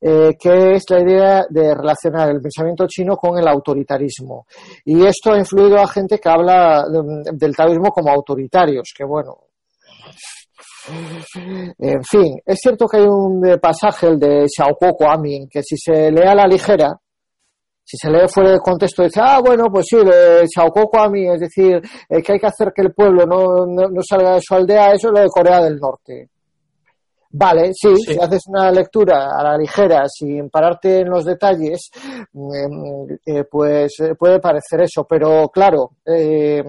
eh, 0.00 0.36
que 0.38 0.74
es 0.74 0.84
la 0.90 1.00
idea 1.00 1.46
de 1.48 1.74
relacionar 1.74 2.30
el 2.30 2.40
pensamiento 2.40 2.86
chino 2.86 3.16
con 3.16 3.38
el 3.38 3.48
autoritarismo. 3.48 4.46
Y 4.84 5.04
esto 5.04 5.32
ha 5.32 5.38
influido 5.38 5.78
a 5.78 5.86
gente 5.88 6.18
que 6.18 6.28
habla 6.28 6.84
del 7.32 7.56
taoísmo 7.56 7.90
como 7.90 8.10
autoritarios, 8.10 8.92
que 8.96 9.04
bueno, 9.04 9.48
en 11.78 12.04
fin, 12.04 12.40
es 12.44 12.58
cierto 12.60 12.86
que 12.86 12.98
hay 12.98 13.06
un 13.06 13.58
pasaje, 13.60 14.08
el 14.08 14.18
de 14.18 14.46
Xiaokuo 14.48 15.08
Amin, 15.08 15.48
que 15.48 15.62
si 15.62 15.76
se 15.76 16.10
lee 16.10 16.26
a 16.26 16.34
la 16.34 16.46
ligera, 16.46 16.98
si 17.84 17.96
se 17.96 18.10
lee 18.10 18.28
fuera 18.28 18.52
de 18.52 18.58
contexto, 18.58 19.02
dice, 19.02 19.20
ah, 19.22 19.40
bueno, 19.44 19.66
pues 19.70 19.86
sí, 19.88 19.96
de 19.96 20.46
Xiaokuo 20.46 21.00
Amin, 21.00 21.32
es 21.32 21.40
decir, 21.40 21.80
eh, 22.08 22.22
que 22.22 22.32
hay 22.32 22.38
que 22.38 22.46
hacer 22.46 22.72
que 22.74 22.82
el 22.82 22.92
pueblo 22.92 23.26
no, 23.26 23.66
no, 23.66 24.02
salga 24.02 24.34
de 24.34 24.40
su 24.42 24.54
aldea, 24.54 24.92
eso 24.92 25.08
es 25.08 25.14
lo 25.14 25.20
de 25.20 25.28
Corea 25.28 25.60
del 25.62 25.78
Norte. 25.78 26.30
Vale, 27.30 27.72
sí, 27.74 27.94
si 27.96 28.18
haces 28.18 28.44
una 28.48 28.70
lectura 28.70 29.38
a 29.38 29.42
la 29.42 29.58
ligera, 29.58 30.04
sin 30.08 30.48
pararte 30.48 31.00
en 31.00 31.10
los 31.10 31.26
detalles, 31.26 31.90
mm, 32.32 33.12
eh, 33.26 33.44
pues 33.44 34.00
eh, 34.00 34.14
puede 34.18 34.40
parecer 34.40 34.80
eso, 34.80 35.04
pero 35.06 35.48
claro, 35.50 35.90
eh, 36.06 36.64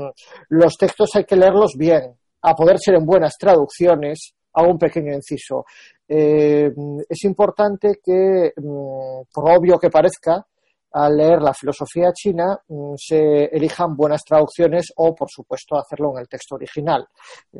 los 0.49 0.75
textos 0.75 1.11
hay 1.15 1.23
que 1.23 1.37
leerlos 1.37 1.75
bien, 1.77 2.13
a 2.41 2.53
poder 2.55 2.77
ser 2.77 2.95
en 2.95 3.05
buenas 3.05 3.37
traducciones, 3.37 4.33
hago 4.53 4.71
un 4.71 4.77
pequeño 4.77 5.13
inciso. 5.13 5.65
es 6.07 7.23
importante 7.23 7.99
que, 8.03 8.51
mm, 8.57 9.21
por 9.31 9.51
obvio 9.51 9.77
que 9.77 9.89
parezca, 9.91 10.45
al 10.91 11.17
leer 11.17 11.41
la 11.41 11.53
filosofía 11.53 12.11
china 12.13 12.57
mm, 12.67 12.93
se 12.97 13.45
elijan 13.45 13.95
buenas 13.95 14.23
traducciones 14.23 14.91
o, 14.95 15.13
por 15.13 15.29
supuesto, 15.29 15.77
hacerlo 15.77 16.11
en 16.13 16.21
el 16.21 16.27
texto 16.27 16.55
original. 16.55 17.05
Eh, 17.53 17.59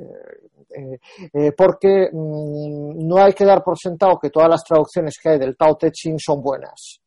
eh, 0.76 1.00
eh, 1.34 1.52
porque 1.56 2.10
mm, 2.12 3.08
no 3.08 3.18
hay 3.18 3.34
que 3.34 3.46
dar 3.46 3.64
por 3.64 3.78
sentado 3.78 4.18
que 4.20 4.30
todas 4.30 4.50
las 4.50 4.64
traducciones 4.64 5.18
que 5.22 5.30
hay 5.30 5.40
del 5.40 5.56
Tao 5.56 5.76
Te 5.76 5.92
Ching 5.92 6.18
son 6.18 6.42
buenas. 6.42 7.00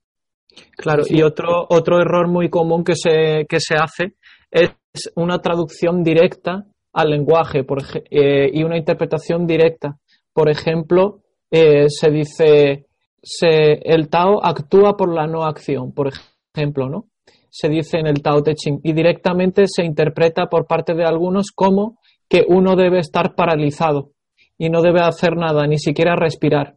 Claro, 0.76 1.02
y 1.08 1.22
otro, 1.22 1.66
otro 1.70 2.00
error 2.00 2.28
muy 2.28 2.50
común 2.50 2.84
que 2.84 2.94
se, 2.94 3.46
que 3.48 3.58
se 3.58 3.74
hace 3.74 4.16
es 4.50 4.70
una 5.16 5.40
traducción 5.40 6.02
directa 6.02 6.66
al 6.92 7.08
lenguaje 7.08 7.64
por, 7.64 7.78
y 8.10 8.62
una 8.62 8.76
interpretación 8.76 9.46
directa. 9.46 9.96
Por 10.30 10.50
ejemplo, 10.50 11.22
se 11.50 12.10
dice 12.10 12.84
se, 13.22 13.74
el 13.84 14.08
Tao 14.08 14.44
actúa 14.44 14.96
por 14.96 15.14
la 15.14 15.26
no 15.26 15.44
acción, 15.44 15.92
por 15.92 16.10
ejemplo, 16.54 16.88
¿no? 16.88 17.06
Se 17.50 17.68
dice 17.68 17.98
en 17.98 18.06
el 18.06 18.22
Tao 18.22 18.42
Te 18.42 18.54
Ching 18.54 18.80
y 18.82 18.92
directamente 18.92 19.64
se 19.66 19.84
interpreta 19.84 20.46
por 20.46 20.66
parte 20.66 20.94
de 20.94 21.04
algunos 21.04 21.52
como 21.54 21.98
que 22.28 22.44
uno 22.48 22.76
debe 22.76 22.98
estar 22.98 23.34
paralizado 23.34 24.12
y 24.56 24.70
no 24.70 24.80
debe 24.80 25.00
hacer 25.00 25.36
nada, 25.36 25.66
ni 25.66 25.78
siquiera 25.78 26.16
respirar, 26.16 26.76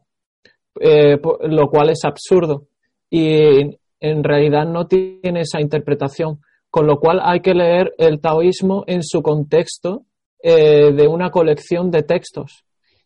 eh, 0.79 1.17
lo 1.47 1.69
cual 1.69 1.89
es 1.89 2.03
absurdo 2.03 2.67
y 3.09 3.77
en 3.99 4.23
realidad 4.23 4.65
no 4.65 4.85
tiene 4.87 5.41
esa 5.41 5.61
interpretación, 5.61 6.41
con 6.69 6.87
lo 6.87 6.99
cual 6.99 7.21
hay 7.23 7.39
que 7.39 7.53
leer 7.53 7.93
el 7.97 8.19
taoísmo 8.19 8.83
en 8.87 9.01
su 9.01 9.21
contexto 9.21 10.03
eh, 10.43 10.91
de 10.91 11.07
una 11.07 11.31
colección 11.31 11.89
de 11.89 12.03
textos 12.03 12.65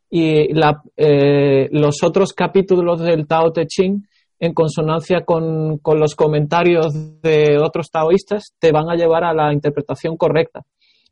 y 0.09 0.49
eh, 0.97 1.69
los 1.71 2.03
otros 2.03 2.33
capítulos 2.33 3.01
del 3.01 3.27
Tao 3.27 3.51
Te 3.51 3.65
Ching, 3.67 4.03
en 4.39 4.53
consonancia 4.53 5.21
con, 5.25 5.79
los 5.83 6.15
comentarios 6.15 7.21
de 7.21 7.57
otros 7.61 7.91
taoístas, 7.91 8.53
te 8.57 8.71
van 8.71 8.89
a 8.89 8.95
llevar 8.95 9.23
a 9.23 9.33
la 9.33 9.53
interpretación 9.53 10.17
correcta. 10.17 10.61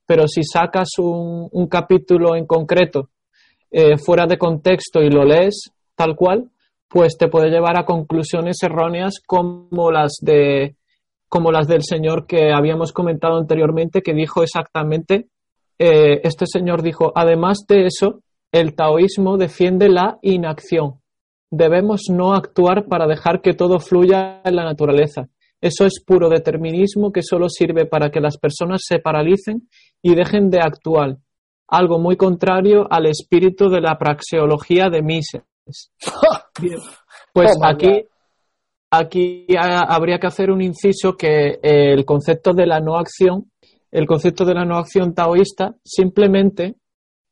Pero 0.05 0.27
si 0.27 0.43
sacas 0.43 0.89
un, 0.97 1.67
capítulo 1.69 2.35
en 2.35 2.45
concreto 2.45 3.09
eh, 3.69 3.97
fuera 3.97 4.25
de 4.25 4.37
contexto 4.37 5.01
y 5.01 5.09
lo 5.09 5.25
lees 5.25 5.71
tal 5.95 6.15
cual, 6.15 6.49
pues 6.87 7.17
te 7.17 7.27
puede 7.27 7.49
llevar 7.49 7.77
a 7.77 7.85
conclusiones 7.85 8.57
erróneas 8.63 9.15
como 9.25 9.91
las 9.91 10.13
de 10.21 10.75
como 11.27 11.51
las 11.51 11.67
del 11.67 11.83
señor 11.83 12.25
que 12.25 12.53
habíamos 12.53 12.93
comentado 12.93 13.37
anteriormente, 13.37 14.01
que 14.01 14.13
dijo 14.13 14.43
exactamente, 14.43 15.27
eh, 15.77 16.21
este 16.23 16.45
señor 16.47 16.81
dijo, 16.81 17.11
además 17.13 17.65
de 17.67 17.85
eso, 17.85 18.21
el 18.51 18.75
taoísmo 18.75 19.37
defiende 19.37 19.89
la 19.89 20.19
inacción. 20.21 21.01
Debemos 21.49 22.03
no 22.09 22.33
actuar 22.33 22.85
para 22.87 23.07
dejar 23.07 23.41
que 23.41 23.53
todo 23.53 23.79
fluya 23.79 24.41
en 24.43 24.55
la 24.55 24.63
naturaleza. 24.63 25.29
Eso 25.61 25.85
es 25.85 26.03
puro 26.05 26.29
determinismo 26.29 27.11
que 27.11 27.23
solo 27.23 27.49
sirve 27.49 27.85
para 27.85 28.09
que 28.11 28.19
las 28.19 28.37
personas 28.37 28.81
se 28.85 28.99
paralicen 28.99 29.67
y 30.01 30.13
dejen 30.13 30.49
de 30.49 30.59
actuar, 30.59 31.17
algo 31.67 31.99
muy 31.99 32.15
contrario 32.15 32.87
al 32.89 33.07
espíritu 33.07 33.69
de 33.69 33.81
la 33.81 33.97
praxeología 33.97 34.89
de 34.89 35.01
Mises. 35.01 35.41
pues 37.33 37.51
aquí, 37.63 38.05
aquí 38.91 39.47
habría 39.57 40.19
que 40.19 40.27
hacer 40.27 40.51
un 40.51 40.61
inciso 40.61 41.17
que 41.17 41.59
el 41.61 42.05
concepto 42.05 42.53
de 42.53 42.67
la 42.67 42.79
no 42.79 42.97
acción, 42.97 43.51
el 43.91 44.05
concepto 44.05 44.45
de 44.45 44.53
la 44.53 44.65
no 44.65 44.77
acción 44.77 45.13
taoísta 45.13 45.75
simplemente 45.83 46.75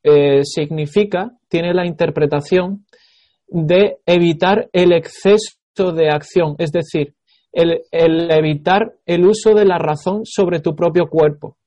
eh, 0.07 0.43
significa, 0.43 1.31
tiene 1.49 1.73
la 1.73 1.87
interpretación 1.87 2.85
de 3.47 3.97
evitar 4.05 4.69
el 4.71 4.93
exceso 4.93 5.91
de 5.95 6.09
acción, 6.09 6.53
es 6.59 6.71
decir, 6.71 7.15
el, 7.51 7.81
evitar 7.91 8.93
el 9.07 9.25
uso 9.25 9.55
de 9.55 9.65
la 9.65 9.79
razón 9.79 10.21
sobre 10.25 10.59
tu 10.59 10.75
propio 10.75 11.07
cuerpo. 11.07 11.57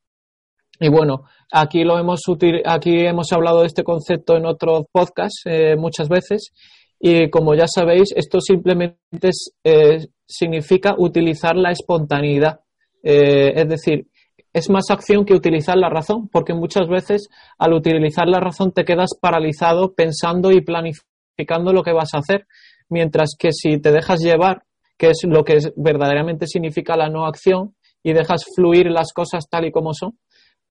Y 0.79 0.89
bueno, 0.89 1.25
aquí 1.51 1.83
lo 1.83 1.99
hemos 1.99 2.21
aquí 2.65 3.01
hemos 3.01 3.33
hablado 3.33 3.63
de 3.63 3.67
este 3.67 3.83
concepto 3.83 4.37
en 4.37 4.47
otros 4.47 4.85
podcasts 4.93 5.43
eh, 5.45 5.75
muchas 5.77 6.09
veces 6.09 6.53
y 7.01 7.31
como 7.31 7.57
ya 7.57 7.67
sabéis, 7.67 8.13
esto 8.15 8.41
simplemente 8.41 9.31
eh, 9.65 10.07
significa 10.27 10.95
utilizar 10.97 11.57
la 11.57 11.73
espontaneidad. 11.73 12.61
Es 13.03 13.69
decir, 13.69 14.07
es 14.53 14.71
más 14.71 14.91
acción 14.91 15.25
que 15.25 15.35
utilizar 15.35 15.77
la 15.77 15.91
razón, 15.91 16.29
porque 16.29 16.55
muchas 16.55 16.89
veces 16.89 17.29
al 17.59 17.73
utilizar 17.73 18.29
la 18.29 18.41
razón 18.41 18.73
te 18.73 18.85
quedas 18.85 19.11
paralizado 19.21 19.95
pensando 19.95 20.51
y 20.51 20.61
planificando 20.61 21.73
lo 21.73 21.83
que 21.83 21.93
vas 21.93 22.15
a 22.15 22.19
hacer, 22.19 22.47
mientras 22.89 23.31
que 23.39 23.53
si 23.53 23.79
te 23.79 23.93
dejas 23.93 24.21
llevar, 24.21 24.63
que 24.97 25.11
es 25.11 25.21
lo 25.25 25.45
que 25.45 25.59
verdaderamente 25.77 26.47
significa 26.47 26.97
la 26.97 27.09
no 27.09 27.27
acción, 27.27 27.75
y 28.03 28.13
dejas 28.13 28.45
fluir 28.55 28.91
las 28.91 29.13
cosas 29.13 29.49
tal 29.51 29.67
y 29.67 29.73
como 29.73 29.93
son, 29.93 30.19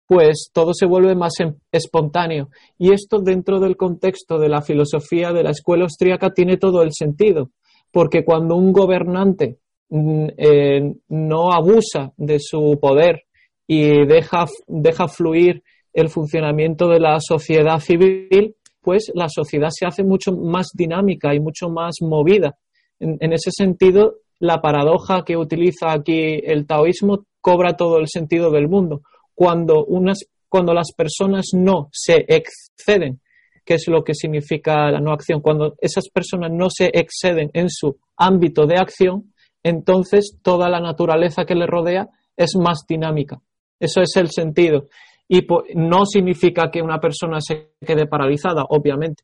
pues 0.08 0.50
todo 0.54 0.74
se 0.74 0.86
vuelve 0.86 1.16
más 1.16 1.34
em, 1.40 1.56
espontáneo. 1.72 2.50
Y 2.78 2.94
esto 2.94 3.20
dentro 3.20 3.60
del 3.60 3.76
contexto 3.76 4.40
de 4.40 4.50
la 4.50 4.62
filosofía 4.62 5.32
de 5.34 5.44
la 5.44 5.52
escuela 5.52 5.84
austríaca 5.84 6.32
tiene 6.32 6.58
todo 6.58 6.82
el 6.82 6.94
sentido, 6.94 7.52
porque 7.92 8.24
cuando 8.24 8.56
un 8.56 8.72
gobernante 8.72 9.60
mm, 9.90 10.28
eh, 10.38 10.94
no 11.10 11.52
abusa 11.52 12.14
de 12.16 12.40
su 12.40 12.80
poder 12.82 13.27
y 13.68 14.06
deja, 14.06 14.46
deja 14.68 15.08
fluir 15.08 15.64
el 15.94 16.10
funcionamiento 16.10 16.88
de 16.88 17.00
la 17.00 17.20
sociedad 17.20 17.80
civil, 17.80 18.56
pues 18.82 19.12
la 19.14 19.28
sociedad 19.30 19.70
se 19.70 19.86
hace 19.86 20.04
mucho 20.04 20.32
más 20.32 20.70
dinámica 20.74 21.36
y 21.36 21.40
mucho 21.40 21.70
más 21.70 21.96
movida. 22.02 22.58
en 23.00 23.34
ese 23.34 23.52
sentido, 23.52 24.16
la 24.40 24.62
paradoja 24.62 25.24
que 25.26 25.38
utiliza 25.38 25.92
aquí 25.92 26.40
el 26.44 26.66
taoísmo 26.66 27.26
cobra 27.42 27.76
todo 27.76 28.00
el 28.00 28.08
sentido 28.08 28.52
del 28.52 28.68
mundo 28.68 29.02
cuando, 29.38 29.86
unas, 29.86 30.20
cuando 30.50 30.74
las 30.74 30.92
personas 30.96 31.50
no 31.54 31.90
se 31.92 32.26
exceden, 32.28 33.22
que 33.64 33.76
es 33.76 33.88
lo 33.88 34.04
que 34.04 34.16
significa 34.16 34.90
la 34.90 35.00
no 35.00 35.12
acción, 35.12 35.42
cuando 35.42 35.76
esas 35.80 36.10
personas 36.10 36.52
no 36.52 36.70
se 36.70 36.90
exceden 36.94 37.52
en 37.54 37.70
su 37.70 37.98
ámbito 38.16 38.66
de 38.66 38.78
acción, 38.78 39.34
entonces 39.62 40.38
toda 40.42 40.70
la 40.70 40.80
naturaleza 40.80 41.46
que 41.46 41.54
le 41.54 41.68
rodea 41.68 42.10
es 42.36 42.56
más 42.56 42.86
dinámica. 42.88 43.40
Eso 43.80 44.02
es 44.02 44.16
el 44.16 44.30
sentido. 44.30 44.88
Y 45.28 45.46
no 45.76 46.06
significa 46.06 46.70
que 46.72 46.82
una 46.82 47.00
persona 47.00 47.40
se 47.42 47.74
quede 47.86 48.08
paralizada, 48.08 48.64
obviamente. 48.70 49.24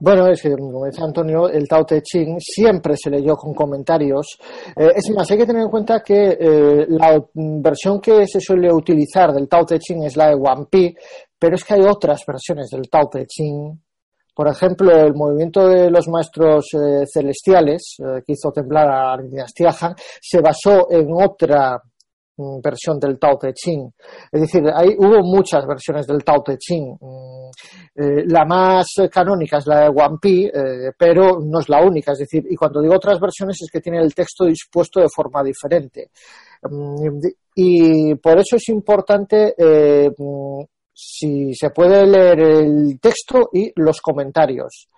Bueno, 0.00 0.26
es 0.28 0.42
que, 0.42 0.50
como 0.50 0.84
decía 0.84 1.04
Antonio, 1.04 1.48
el 1.48 1.68
Tao 1.68 1.84
Te 1.84 2.02
Ching 2.02 2.38
siempre 2.40 2.94
se 2.96 3.10
leyó 3.10 3.36
con 3.36 3.54
comentarios. 3.54 4.38
Eh, 4.76 4.92
es 4.94 5.10
más, 5.14 5.30
hay 5.30 5.38
que 5.38 5.46
tener 5.46 5.62
en 5.62 5.70
cuenta 5.70 6.02
que 6.02 6.36
eh, 6.38 6.86
la 6.88 7.22
versión 7.34 8.00
que 8.00 8.26
se 8.26 8.40
suele 8.40 8.72
utilizar 8.72 9.32
del 9.32 9.48
Tao 9.48 9.64
Te 9.64 9.78
Ching 9.78 10.04
es 10.04 10.16
la 10.16 10.28
de 10.28 10.34
Wang 10.34 10.66
Pi, 10.70 10.94
pero 11.38 11.54
es 11.54 11.64
que 11.64 11.74
hay 11.74 11.82
otras 11.82 12.22
versiones 12.26 12.68
del 12.70 12.88
Tao 12.90 13.08
Te 13.08 13.26
Ching. 13.26 13.80
Por 14.34 14.48
ejemplo, 14.48 14.90
el 14.90 15.14
movimiento 15.14 15.66
de 15.68 15.90
los 15.90 16.08
maestros 16.08 16.66
eh, 16.74 17.04
celestiales 17.06 17.96
que 17.98 18.32
hizo 18.32 18.50
temblar 18.52 18.88
a 18.88 19.16
la 19.16 19.22
dinastía 19.22 19.74
Han 19.80 19.94
se 20.20 20.40
basó 20.40 20.90
en 20.90 21.08
otra 21.10 21.80
versión 22.62 22.98
del 22.98 23.18
Tao 23.18 23.38
Te 23.38 23.52
Ching. 23.52 23.90
Es 24.30 24.40
decir, 24.40 24.62
hay, 24.74 24.94
hubo 24.98 25.22
muchas 25.22 25.66
versiones 25.66 26.06
del 26.06 26.24
Tao 26.24 26.42
Te 26.42 26.56
Ching. 26.58 26.96
Mm, 27.00 27.50
eh, 27.94 28.24
la 28.26 28.44
más 28.44 28.86
canónica 29.10 29.58
es 29.58 29.66
la 29.66 29.84
de 29.84 29.88
Wang 29.90 30.18
Pi, 30.20 30.46
eh, 30.46 30.92
pero 30.96 31.38
no 31.40 31.60
es 31.60 31.68
la 31.68 31.82
única. 31.82 32.12
Es 32.12 32.18
decir, 32.18 32.44
y 32.48 32.56
cuando 32.56 32.80
digo 32.80 32.94
otras 32.94 33.18
versiones 33.20 33.56
es 33.62 33.70
que 33.70 33.80
tiene 33.80 34.00
el 34.00 34.14
texto 34.14 34.44
dispuesto 34.44 35.00
de 35.00 35.08
forma 35.14 35.42
diferente. 35.42 36.10
Mm, 36.62 37.18
y 37.54 38.14
por 38.16 38.38
eso 38.38 38.56
es 38.56 38.68
importante 38.68 39.54
eh, 39.56 40.10
si 40.92 41.54
se 41.54 41.70
puede 41.70 42.06
leer 42.06 42.40
el 42.40 42.98
texto 43.00 43.50
y 43.52 43.70
los 43.76 44.00
comentarios. 44.00 44.88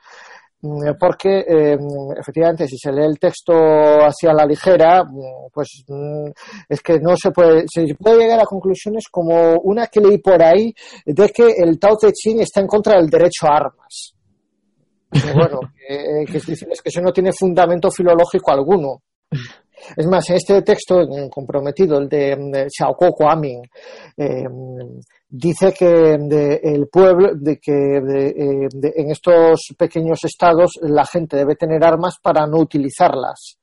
Mm, 0.60 0.98
porque 0.98 1.38
eh, 1.46 1.78
efectivamente 2.18 2.66
si 2.66 2.76
se 2.76 2.90
lee 2.90 3.04
el 3.04 3.18
texto 3.18 3.52
hacia 3.54 4.32
la 4.32 4.44
ligera, 4.44 5.04
mm, 5.04 5.50
pues 5.52 5.84
mm, 5.86 6.30
es 6.68 6.80
que 6.80 6.98
no 6.98 7.16
se 7.16 7.30
puede, 7.30 7.64
se 7.72 7.94
puede 7.94 8.18
llegar 8.18 8.40
a 8.40 8.44
conclusiones 8.44 9.04
como 9.08 9.54
una 9.62 9.86
que 9.86 10.00
leí 10.00 10.18
por 10.18 10.42
ahí 10.42 10.74
de 11.06 11.28
que 11.28 11.48
el 11.58 11.78
Tao 11.78 11.96
Te 11.96 12.12
Ching 12.12 12.40
está 12.40 12.60
en 12.60 12.66
contra 12.66 12.96
del 12.96 13.08
derecho 13.08 13.46
a 13.46 13.56
armas. 13.56 14.14
bueno, 15.34 15.60
que, 15.76 16.24
que, 16.30 16.38
es 16.38 16.82
que 16.82 16.88
eso 16.88 17.00
no 17.00 17.12
tiene 17.12 17.30
fundamento 17.32 17.90
filológico 17.90 18.50
alguno. 18.50 19.02
Es 19.96 20.06
más, 20.06 20.28
en 20.30 20.36
este 20.36 20.62
texto 20.62 20.96
comprometido, 21.30 21.98
el 21.98 22.08
de 22.08 22.66
Xiaoko 22.68 23.28
Amin, 23.28 23.62
eh, 24.16 24.44
dice 25.28 25.72
que 25.72 26.14
el 26.62 26.88
pueblo, 26.88 27.30
de 27.34 27.58
que 27.58 27.72
eh, 27.72 28.68
en 28.82 29.10
estos 29.10 29.74
pequeños 29.76 30.24
estados 30.24 30.72
la 30.82 31.04
gente 31.04 31.36
debe 31.36 31.56
tener 31.56 31.84
armas 31.84 32.16
para 32.22 32.46
no 32.46 32.58
utilizarlas. 32.58 33.58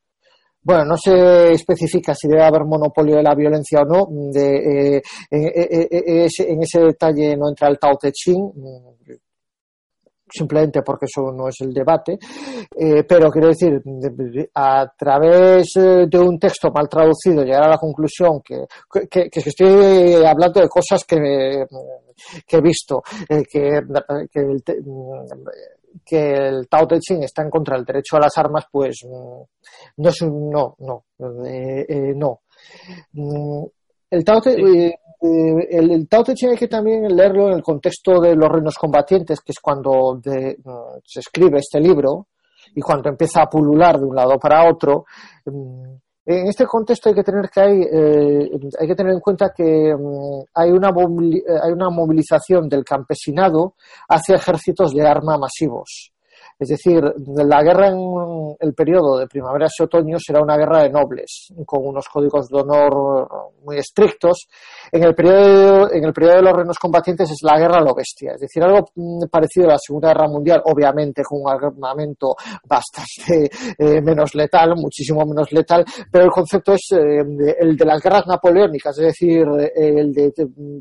Bueno, 0.61 0.83
no 0.85 0.97
se 0.97 1.51
especifica 1.51 2.15
si 2.15 2.27
debe 2.27 2.43
haber 2.43 2.65
monopolio 2.65 3.17
de 3.17 3.23
la 3.23 3.35
violencia 3.35 3.81
o 3.81 3.85
no. 3.85 4.07
De, 4.31 4.97
eh, 4.97 5.01
en 5.29 6.61
ese 6.63 6.79
detalle 6.79 7.37
no 7.37 7.49
entra 7.49 7.67
el 7.67 7.77
Tao 7.77 7.95
Te 7.97 8.11
Ching 8.11 8.51
simplemente 10.29 10.81
porque 10.81 11.05
eso 11.05 11.31
no 11.31 11.47
es 11.47 11.55
el 11.61 11.73
debate, 11.73 12.17
eh, 12.75 13.03
pero 13.03 13.29
quiero 13.29 13.49
decir, 13.49 13.81
a 14.55 14.91
través 14.97 15.75
eh, 15.77 16.07
de 16.09 16.19
un 16.19 16.39
texto 16.39 16.71
mal 16.71 16.89
traducido 16.89 17.43
llegar 17.43 17.63
a 17.63 17.69
la 17.69 17.77
conclusión 17.77 18.41
que, 18.41 18.65
que, 19.09 19.29
que 19.29 19.39
estoy 19.39 20.15
hablando 20.25 20.61
de 20.61 20.67
cosas 20.67 21.03
que, 21.05 21.65
que 22.47 22.57
he 22.57 22.61
visto, 22.61 23.03
eh, 23.29 23.43
que, 23.49 23.81
que, 24.31 24.39
el, 24.39 24.63
que 26.03 26.33
el 26.33 26.67
Tao 26.67 26.87
Te 26.87 26.99
Ching 26.99 27.23
está 27.23 27.43
en 27.43 27.49
contra 27.49 27.75
del 27.75 27.85
derecho 27.85 28.17
a 28.17 28.21
las 28.21 28.37
armas, 28.37 28.65
pues 28.71 29.01
mm, 29.05 29.41
no 29.97 30.09
es 30.09 30.21
un 30.21 30.49
no, 30.49 30.75
no, 30.79 31.05
no. 31.19 32.41
Mm, 33.13 33.65
el 34.09 34.23
Tao 34.23 34.41
Te, 34.41 34.95
eh, 35.25 35.67
el, 35.71 36.07
Tao 36.07 36.23
Te 36.23 36.33
hay 36.47 36.57
que 36.57 36.67
también 36.67 37.15
leerlo 37.15 37.47
en 37.47 37.55
el 37.55 37.63
contexto 37.63 38.19
de 38.19 38.35
los 38.35 38.49
reinos 38.49 38.75
combatientes, 38.77 39.41
que 39.41 39.51
es 39.51 39.59
cuando 39.59 40.15
mm, 40.15 40.99
se 41.03 41.19
escribe 41.19 41.59
este 41.59 41.79
libro 41.79 42.27
y 42.73 42.81
cuando 42.81 43.09
empieza 43.09 43.41
a 43.41 43.49
pulular 43.49 43.99
de 43.99 44.05
un 44.05 44.15
lado 44.15 44.37
para 44.37 44.69
otro. 44.69 45.05
Mm, 45.45 45.95
en 46.27 46.47
este 46.47 46.65
contexto 46.65 47.09
hay 47.09 47.15
que 47.15 47.23
tener 47.23 47.49
que 47.49 47.61
hay, 47.61 47.81
eh, 47.81 48.49
que 48.87 48.95
tener 48.95 49.13
en 49.13 49.19
cuenta 49.19 49.51
que 49.55 49.93
mm, 49.95 50.43
hay 50.53 50.71
una 50.71 50.89
hay 50.89 51.71
una 51.71 51.89
movilización 51.89 52.67
del 52.67 52.83
campesinado 52.83 53.75
hacia 54.09 54.35
ejércitos 54.35 54.91
de 54.91 55.07
arma 55.07 55.37
masivos. 55.37 56.14
Es 56.57 56.69
decir, 56.69 57.03
la 57.35 57.61
guerra 57.61 57.89
en 57.89 58.55
el 58.59 58.73
periodo 58.73 59.17
de 59.19 59.27
primavera 59.27 59.67
y 59.67 59.83
otoño 59.83 60.17
será 60.19 60.41
una 60.41 60.55
guerra 60.55 60.83
de 60.83 60.89
nobles, 60.89 61.53
con 61.65 61.85
unos 61.85 62.07
códigos 62.07 62.47
de 62.47 62.59
honor 62.59 63.27
muy 63.63 63.77
estrictos. 63.77 64.47
En 64.91 65.03
el 65.03 65.13
periodo, 65.13 65.91
en 65.91 66.05
el 66.05 66.13
periodo 66.13 66.35
de 66.35 66.41
los 66.43 66.53
reinos 66.53 66.79
combatientes 66.79 67.29
es 67.29 67.39
la 67.43 67.57
guerra 67.57 67.79
a 67.79 67.83
lo 67.83 67.93
bestia, 67.93 68.33
es 68.35 68.41
decir, 68.41 68.63
algo 68.63 68.85
mm, 68.95 69.25
parecido 69.29 69.67
a 69.67 69.73
la 69.73 69.77
Segunda 69.77 70.09
Guerra 70.09 70.27
Mundial, 70.27 70.61
obviamente 70.65 71.23
con 71.23 71.41
un 71.41 71.49
armamento 71.49 72.35
bastante 72.63 73.49
eh, 73.77 74.01
menos 74.01 74.33
letal, 74.35 74.75
muchísimo 74.75 75.25
menos 75.25 75.51
letal, 75.51 75.83
pero 76.11 76.25
el 76.25 76.31
concepto 76.31 76.73
es 76.73 76.87
eh, 76.91 77.55
el 77.59 77.75
de 77.75 77.85
las 77.85 78.01
guerras 78.01 78.27
napoleónicas, 78.27 78.97
es 78.99 79.05
decir, 79.05 79.45
el 79.75 80.13
de 80.13 80.31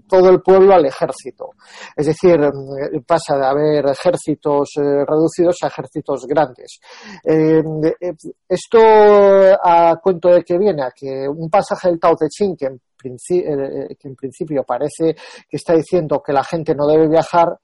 todo 0.09 0.31
el 0.31 0.41
pueblo 0.41 0.75
al 0.75 0.87
ejército. 0.87 1.51
Es 1.97 2.07
decir, 2.07 2.39
mm, 2.39 3.03
pasa 3.07 3.37
de 3.37 3.47
haber 3.47 3.87
ejércitos 3.87 4.71
eh, 4.77 5.05
reducidos 5.07 5.57
ejércitos 5.66 6.27
grandes. 6.27 6.81
Eh, 7.24 7.62
eh, 8.00 8.12
esto 8.48 8.79
a 8.79 9.96
cuento 10.03 10.29
de 10.29 10.42
que 10.42 10.59
viene 10.59 10.83
a 10.83 10.90
que 10.94 11.29
un 11.29 11.48
pasaje 11.50 11.88
del 11.88 12.00
Tao 12.00 12.14
Te 12.16 12.29
Ching 12.29 12.57
que 12.57 12.66
en, 12.66 13.16
eh, 13.31 13.96
en 14.03 14.14
principio 14.14 14.64
parece 14.64 15.14
que 15.48 15.57
está 15.57 15.74
diciendo 15.74 16.22
que 16.24 16.33
la 16.33 16.44
gente 16.44 16.74
no 16.74 16.87
debe 16.87 17.09
viajar, 17.09 17.59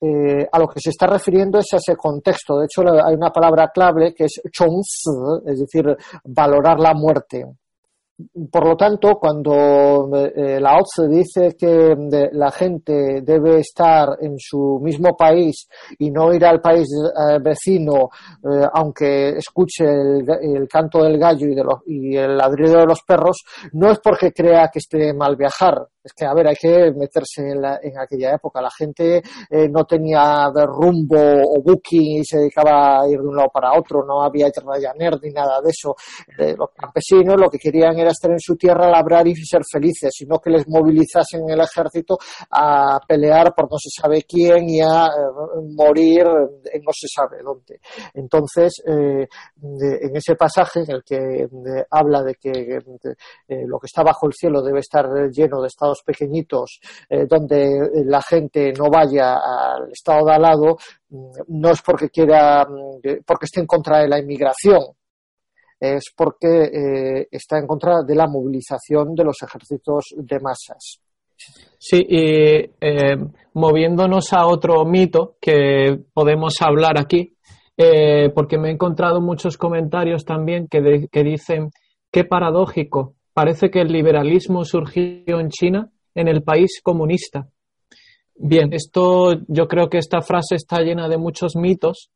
a 0.00 0.58
lo 0.60 0.68
que 0.68 0.78
se 0.78 0.90
está 0.90 1.08
refiriendo 1.08 1.58
es 1.58 1.66
a 1.72 1.78
ese 1.78 1.96
contexto. 1.96 2.56
De 2.56 2.66
hecho, 2.66 2.82
hay 3.04 3.16
una 3.16 3.32
palabra 3.32 3.68
clave 3.74 4.14
que 4.14 4.26
es 4.26 4.40
chongzi, 4.52 5.10
es 5.44 5.58
decir, 5.58 5.84
valorar 6.22 6.78
la 6.78 6.94
muerte. 6.94 7.44
Por 8.50 8.66
lo 8.66 8.76
tanto, 8.76 9.14
cuando 9.14 10.10
eh, 10.16 10.58
la 10.60 10.76
OTSE 10.76 11.06
dice 11.08 11.56
que 11.56 11.94
la 12.32 12.50
gente 12.50 13.20
debe 13.22 13.60
estar 13.60 14.16
en 14.20 14.34
su 14.38 14.80
mismo 14.82 15.16
país 15.16 15.68
y 15.98 16.10
no 16.10 16.34
ir 16.34 16.44
al 16.44 16.60
país 16.60 16.88
eh, 16.88 17.38
vecino, 17.40 18.10
eh, 18.42 18.66
aunque 18.74 19.36
escuche 19.36 19.84
el, 19.84 20.66
canto 20.68 21.04
del 21.04 21.16
gallo 21.16 21.46
y, 21.86 22.10
y 22.12 22.16
el 22.16 22.36
ladrido 22.36 22.80
de 22.80 22.86
los 22.86 23.02
perros, 23.02 23.44
no 23.72 23.90
es 23.92 24.00
porque 24.00 24.32
crea 24.32 24.68
que 24.72 24.80
esté 24.80 25.12
mal 25.14 25.36
viajar, 25.36 25.86
es 26.08 26.14
que, 26.14 26.24
a 26.24 26.34
ver, 26.34 26.48
hay 26.48 26.56
que 26.56 26.90
meterse 26.96 27.42
en, 27.42 27.62
en 27.82 27.98
aquella 27.98 28.34
época. 28.34 28.62
La 28.62 28.70
gente 28.70 29.22
eh, 29.50 29.68
no 29.68 29.84
tenía 29.84 30.50
rumbo 30.66 31.18
o 31.18 31.62
booking 31.62 32.20
y 32.20 32.24
se 32.24 32.38
dedicaba 32.38 33.02
a 33.02 33.08
ir 33.08 33.20
de 33.20 33.28
un 33.28 33.36
lado 33.36 33.50
para 33.52 33.78
otro, 33.78 34.04
no 34.04 34.22
había 34.22 34.48
Ryanair 34.48 35.18
ni 35.22 35.30
nada 35.30 35.60
de 35.60 35.70
eso. 35.70 35.94
Eh, 36.38 36.54
los 36.56 36.70
campesinos 36.74 37.36
lo 37.38 37.48
que 37.48 37.58
querían 37.58 37.98
era 37.98 38.10
estar 38.10 38.30
en 38.30 38.40
su 38.40 38.56
tierra, 38.56 38.90
labrar 38.90 39.26
y 39.26 39.34
ser 39.36 39.62
felices, 39.70 40.10
sino 40.14 40.38
que 40.38 40.50
les 40.50 40.66
movilizasen 40.66 41.42
en 41.42 41.50
el 41.50 41.60
ejército 41.60 42.18
a 42.50 42.98
pelear 43.06 43.54
por 43.54 43.70
no 43.70 43.76
se 43.78 43.90
sabe 43.90 44.22
quién 44.22 44.68
y 44.68 44.80
a 44.80 45.06
eh, 45.06 45.70
morir 45.76 46.26
en 46.72 46.82
no 46.82 46.92
se 46.92 47.06
sabe 47.08 47.42
dónde. 47.42 47.80
Entonces, 48.14 48.72
en 48.86 50.16
ese 50.16 50.34
pasaje 50.36 50.80
en 50.80 50.90
el 50.90 51.02
que 51.04 51.46
habla 51.90 52.22
de 52.22 52.34
que 52.36 52.78
lo 53.66 53.78
que 53.78 53.86
está 53.86 54.02
bajo 54.02 54.26
el 54.26 54.32
cielo 54.32 54.62
debe 54.62 54.80
estar 54.80 55.06
lleno 55.30 55.60
de 55.60 55.68
estados 55.68 55.97
pequeñitos 56.04 56.80
eh, 57.08 57.26
donde 57.28 57.90
la 58.04 58.22
gente 58.22 58.72
no 58.72 58.88
vaya 58.90 59.34
al 59.34 59.90
estado 59.92 60.26
de 60.26 60.32
al 60.32 60.42
lado 60.42 60.76
mm, 61.10 61.30
no 61.48 61.70
es 61.70 61.82
porque 61.82 62.10
quiera 62.10 62.64
mm, 62.64 63.22
porque 63.26 63.44
esté 63.44 63.60
en 63.60 63.66
contra 63.66 63.98
de 63.98 64.08
la 64.08 64.18
inmigración 64.18 64.80
es 65.80 66.12
porque 66.16 66.64
eh, 66.64 67.28
está 67.30 67.58
en 67.58 67.66
contra 67.66 68.02
de 68.02 68.14
la 68.16 68.26
movilización 68.26 69.14
de 69.14 69.24
los 69.24 69.36
ejércitos 69.42 70.06
de 70.16 70.40
masas. 70.40 71.00
Sí, 71.78 72.04
y 72.08 72.68
eh, 72.80 73.16
moviéndonos 73.54 74.32
a 74.32 74.48
otro 74.48 74.84
mito 74.84 75.36
que 75.40 75.96
podemos 76.12 76.60
hablar 76.62 76.98
aquí, 76.98 77.36
porque 78.34 78.58
me 78.58 78.70
he 78.70 78.72
encontrado 78.72 79.20
muchos 79.20 79.56
comentarios 79.56 80.24
también 80.24 80.66
que, 80.66 81.06
que 81.12 81.22
dicen 81.22 81.70
qué 82.10 82.24
paradójico 82.24 83.14
parece 83.38 83.70
que 83.70 83.82
el 83.82 83.92
liberalismo 83.92 84.64
surgió 84.64 85.38
en 85.38 85.50
China, 85.50 85.92
en 86.12 86.26
el 86.26 86.42
país 86.42 86.80
comunista. 86.82 87.46
Bien, 88.34 88.72
esto 88.72 89.36
yo 89.46 89.68
creo 89.68 89.88
que 89.88 89.98
esta 89.98 90.22
frase 90.22 90.56
está 90.56 90.80
llena 90.80 91.08
de 91.08 91.18
muchos 91.18 91.54
mitos. 91.54 92.10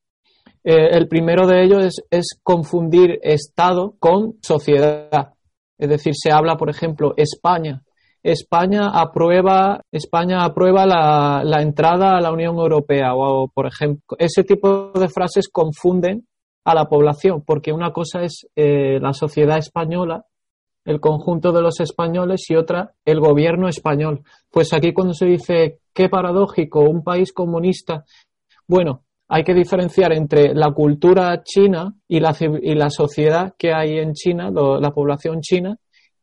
Eh, 0.64 0.88
el 0.90 1.06
primero 1.06 1.46
de 1.46 1.62
ellos 1.62 2.02
es, 2.10 2.40
confundir 2.42 3.20
Estado 3.22 3.94
con 4.00 4.34
sociedad. 4.42 5.34
Es 5.78 5.88
decir, 5.88 6.12
se 6.16 6.32
habla, 6.32 6.56
por 6.56 6.68
ejemplo, 6.68 7.14
España. 7.16 7.84
España 8.24 8.90
aprueba, 8.92 9.80
España 9.92 10.44
aprueba 10.44 10.86
la, 10.86 11.62
entrada 11.62 12.16
a 12.16 12.20
la 12.20 12.32
Unión 12.32 12.56
Europea 12.56 13.14
o, 13.14 13.46
por 13.46 13.68
ejemplo, 13.68 14.16
ese 14.18 14.42
tipo 14.42 14.90
de 14.90 15.08
frases 15.08 15.48
confunden 15.48 16.26
a 16.64 16.74
la 16.74 16.86
población 16.86 17.44
porque 17.46 17.72
una 17.72 17.92
cosa 17.92 18.22
es 18.22 18.48
eh, 18.56 18.98
la 19.00 19.12
sociedad 19.12 19.58
española 19.58 20.24
el 20.84 21.00
conjunto 21.00 21.52
de 21.52 21.62
los 21.62 21.80
españoles 21.80 22.44
y 22.48 22.56
otra 22.56 22.94
el 23.04 23.20
gobierno 23.20 23.68
español. 23.68 24.22
Pues 24.50 24.72
aquí 24.72 24.92
cuando 24.92 25.14
se 25.14 25.26
dice 25.26 25.78
qué 25.92 26.08
paradójico, 26.08 26.80
un 26.80 27.02
país 27.02 27.32
comunista, 27.32 28.04
bueno, 28.66 29.04
hay 29.28 29.44
que 29.44 29.54
diferenciar 29.54 30.12
entre 30.12 30.54
la 30.54 30.72
cultura 30.72 31.42
china 31.42 31.94
y 32.06 32.20
la, 32.20 32.36
y 32.40 32.74
la 32.74 32.90
sociedad 32.90 33.54
que 33.56 33.72
hay 33.72 33.98
en 33.98 34.12
China, 34.12 34.50
la 34.50 34.90
población 34.90 35.40
china, 35.40 35.78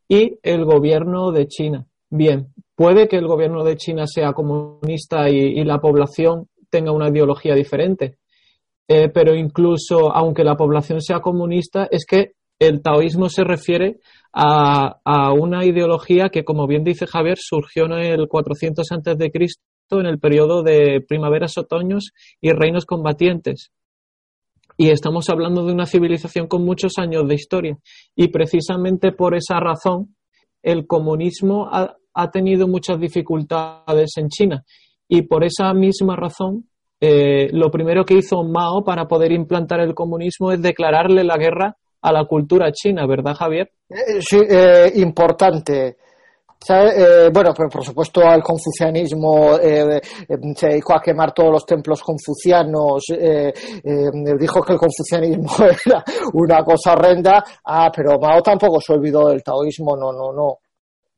y 0.07 0.37
el 0.43 0.65
gobierno 0.65 1.31
de 1.31 1.47
China. 1.47 1.85
Bien, 2.09 2.53
puede 2.75 3.07
que 3.07 3.17
el 3.17 3.27
gobierno 3.27 3.63
de 3.63 3.77
China 3.77 4.05
sea 4.07 4.33
comunista 4.33 5.29
y, 5.29 5.63
la 5.63 5.79
población 5.79 6.49
tenga 6.69 6.91
una 6.91 7.09
ideología 7.09 7.53
diferente, 7.53 8.17
eh, 8.87 9.09
pero 9.09 9.35
incluso 9.35 10.11
aunque 10.11 10.43
la 10.43 10.55
población 10.55 11.01
sea 11.01 11.19
comunista, 11.19 11.87
es 11.89 12.05
que 12.05 12.33
el 12.59 12.81
taoísmo 12.81 13.29
se 13.29 13.43
refiere 13.43 13.99
a, 14.33 15.33
una 15.33 15.65
ideología 15.65 16.29
que, 16.29 16.43
como 16.43 16.67
bien 16.67 16.83
dice 16.83 17.07
Javier, 17.07 17.37
surgió 17.39 17.85
en 17.85 17.93
el 17.93 18.27
400 18.27 18.85
antes 18.91 19.17
de 19.17 19.31
Cristo 19.31 19.61
en 19.91 20.05
el 20.05 20.19
periodo 20.19 20.61
de 20.61 21.01
primaveras, 21.07 21.57
otoños 21.57 22.11
y 22.39 22.51
reinos 22.51 22.85
combatientes. 22.85 23.71
Y 24.77 24.91
estamos 24.91 25.29
hablando 25.29 25.65
de 25.65 25.73
una 25.73 25.87
civilización 25.87 26.47
con 26.47 26.63
muchos 26.63 26.93
años 26.97 27.27
de 27.27 27.35
historia. 27.35 27.77
Y 28.15 28.27
precisamente 28.27 29.11
por 29.11 29.35
esa 29.35 29.59
razón, 29.59 30.15
el 30.61 30.85
comunismo 30.85 31.67
ha, 31.71 31.95
tenido 32.31 32.67
muchas 32.67 32.99
dificultades 32.99 34.11
en 34.17 34.27
China. 34.27 34.63
Y 35.07 35.23
por 35.23 35.43
esa 35.43 35.73
misma 35.73 36.15
razón, 36.17 36.65
eh, 36.99 37.49
lo 37.53 37.71
primero 37.71 38.03
que 38.03 38.15
hizo 38.15 38.43
Mao 38.43 38.83
para 38.83 39.07
poder 39.07 39.31
implantar 39.31 39.79
el 39.79 39.95
comunismo 39.95 40.51
es 40.51 40.61
declararle 40.61 41.23
la 41.23 41.37
guerra 41.37 41.77
a 42.01 42.11
la 42.11 42.25
cultura 42.25 42.71
china, 42.71 43.05
¿verdad, 43.05 43.35
Javier? 43.35 43.71
Eh, 43.89 44.21
sí, 44.21 44.39
eh, 44.47 44.91
importante. 44.95 45.97
Eh, 46.69 47.29
bueno, 47.31 47.53
pero 47.55 47.69
por 47.69 47.85
supuesto 47.85 48.21
al 48.21 48.43
confucianismo 48.43 49.57
se 49.57 50.67
dedicó 50.67 50.93
a 50.93 51.01
quemar 51.01 51.33
todos 51.33 51.51
los 51.53 51.65
templos 51.65 52.01
confucianos, 52.01 53.05
dijo 53.07 54.61
que 54.61 54.73
el 54.73 54.79
confucianismo 54.79 55.49
era 55.85 56.03
una 56.33 56.61
cosa 56.65 56.91
horrenda, 56.91 57.41
ah, 57.63 57.89
pero 57.95 58.19
Mao 58.19 58.41
tampoco 58.41 58.81
se 58.81 58.91
olvidó 58.91 59.29
del 59.29 59.41
taoísmo, 59.41 59.95
no, 59.95 60.11
no, 60.11 60.33
no. 60.33 60.57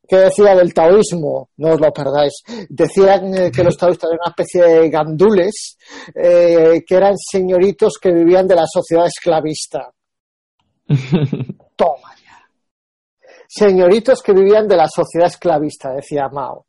¿Qué 0.08 0.18
decía 0.18 0.54
del 0.54 0.76
taoísmo? 0.76 1.50
No 1.58 1.74
os 1.74 1.82
lo 1.82 1.92
perdáis. 1.92 2.44
Decían 2.70 3.50
que 3.52 3.64
los 3.64 3.78
taoístas 3.78 4.12
eran 4.12 4.20
una 4.24 4.30
especie 4.30 4.62
de 4.62 4.90
gandules, 4.92 5.78
que 6.14 6.96
eran 6.96 7.16
señoritos 7.18 7.94
que 8.00 8.12
vivían 8.12 8.46
de 8.46 8.56
la 8.56 8.66
sociedad 8.68 9.08
esclavista. 9.08 9.92
Toma 11.76 12.16
ya. 12.24 12.50
Señoritos 13.48 14.22
que 14.22 14.34
vivían 14.34 14.68
de 14.68 14.78
la 14.78 14.88
sociedad 14.88 15.28
esclavista, 15.28 15.92
decía 15.94 16.28
Mao. 16.30 16.66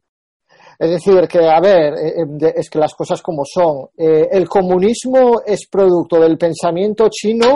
Es 0.79 0.91
decir, 0.91 1.29
que, 1.29 1.39
a 1.39 1.61
ver, 1.61 1.95
eh, 1.95 2.23
eh, 2.23 2.55
es 2.57 2.69
que 2.69 2.79
las 2.79 2.93
cosas 2.95 3.23
como 3.23 3.45
son. 3.45 3.89
Eh, 3.97 4.29
¿El 4.33 4.49
comunismo 4.49 5.41
es 5.47 5.69
producto 5.69 6.19
del 6.19 6.37
pensamiento 6.37 7.09
chino 7.09 7.55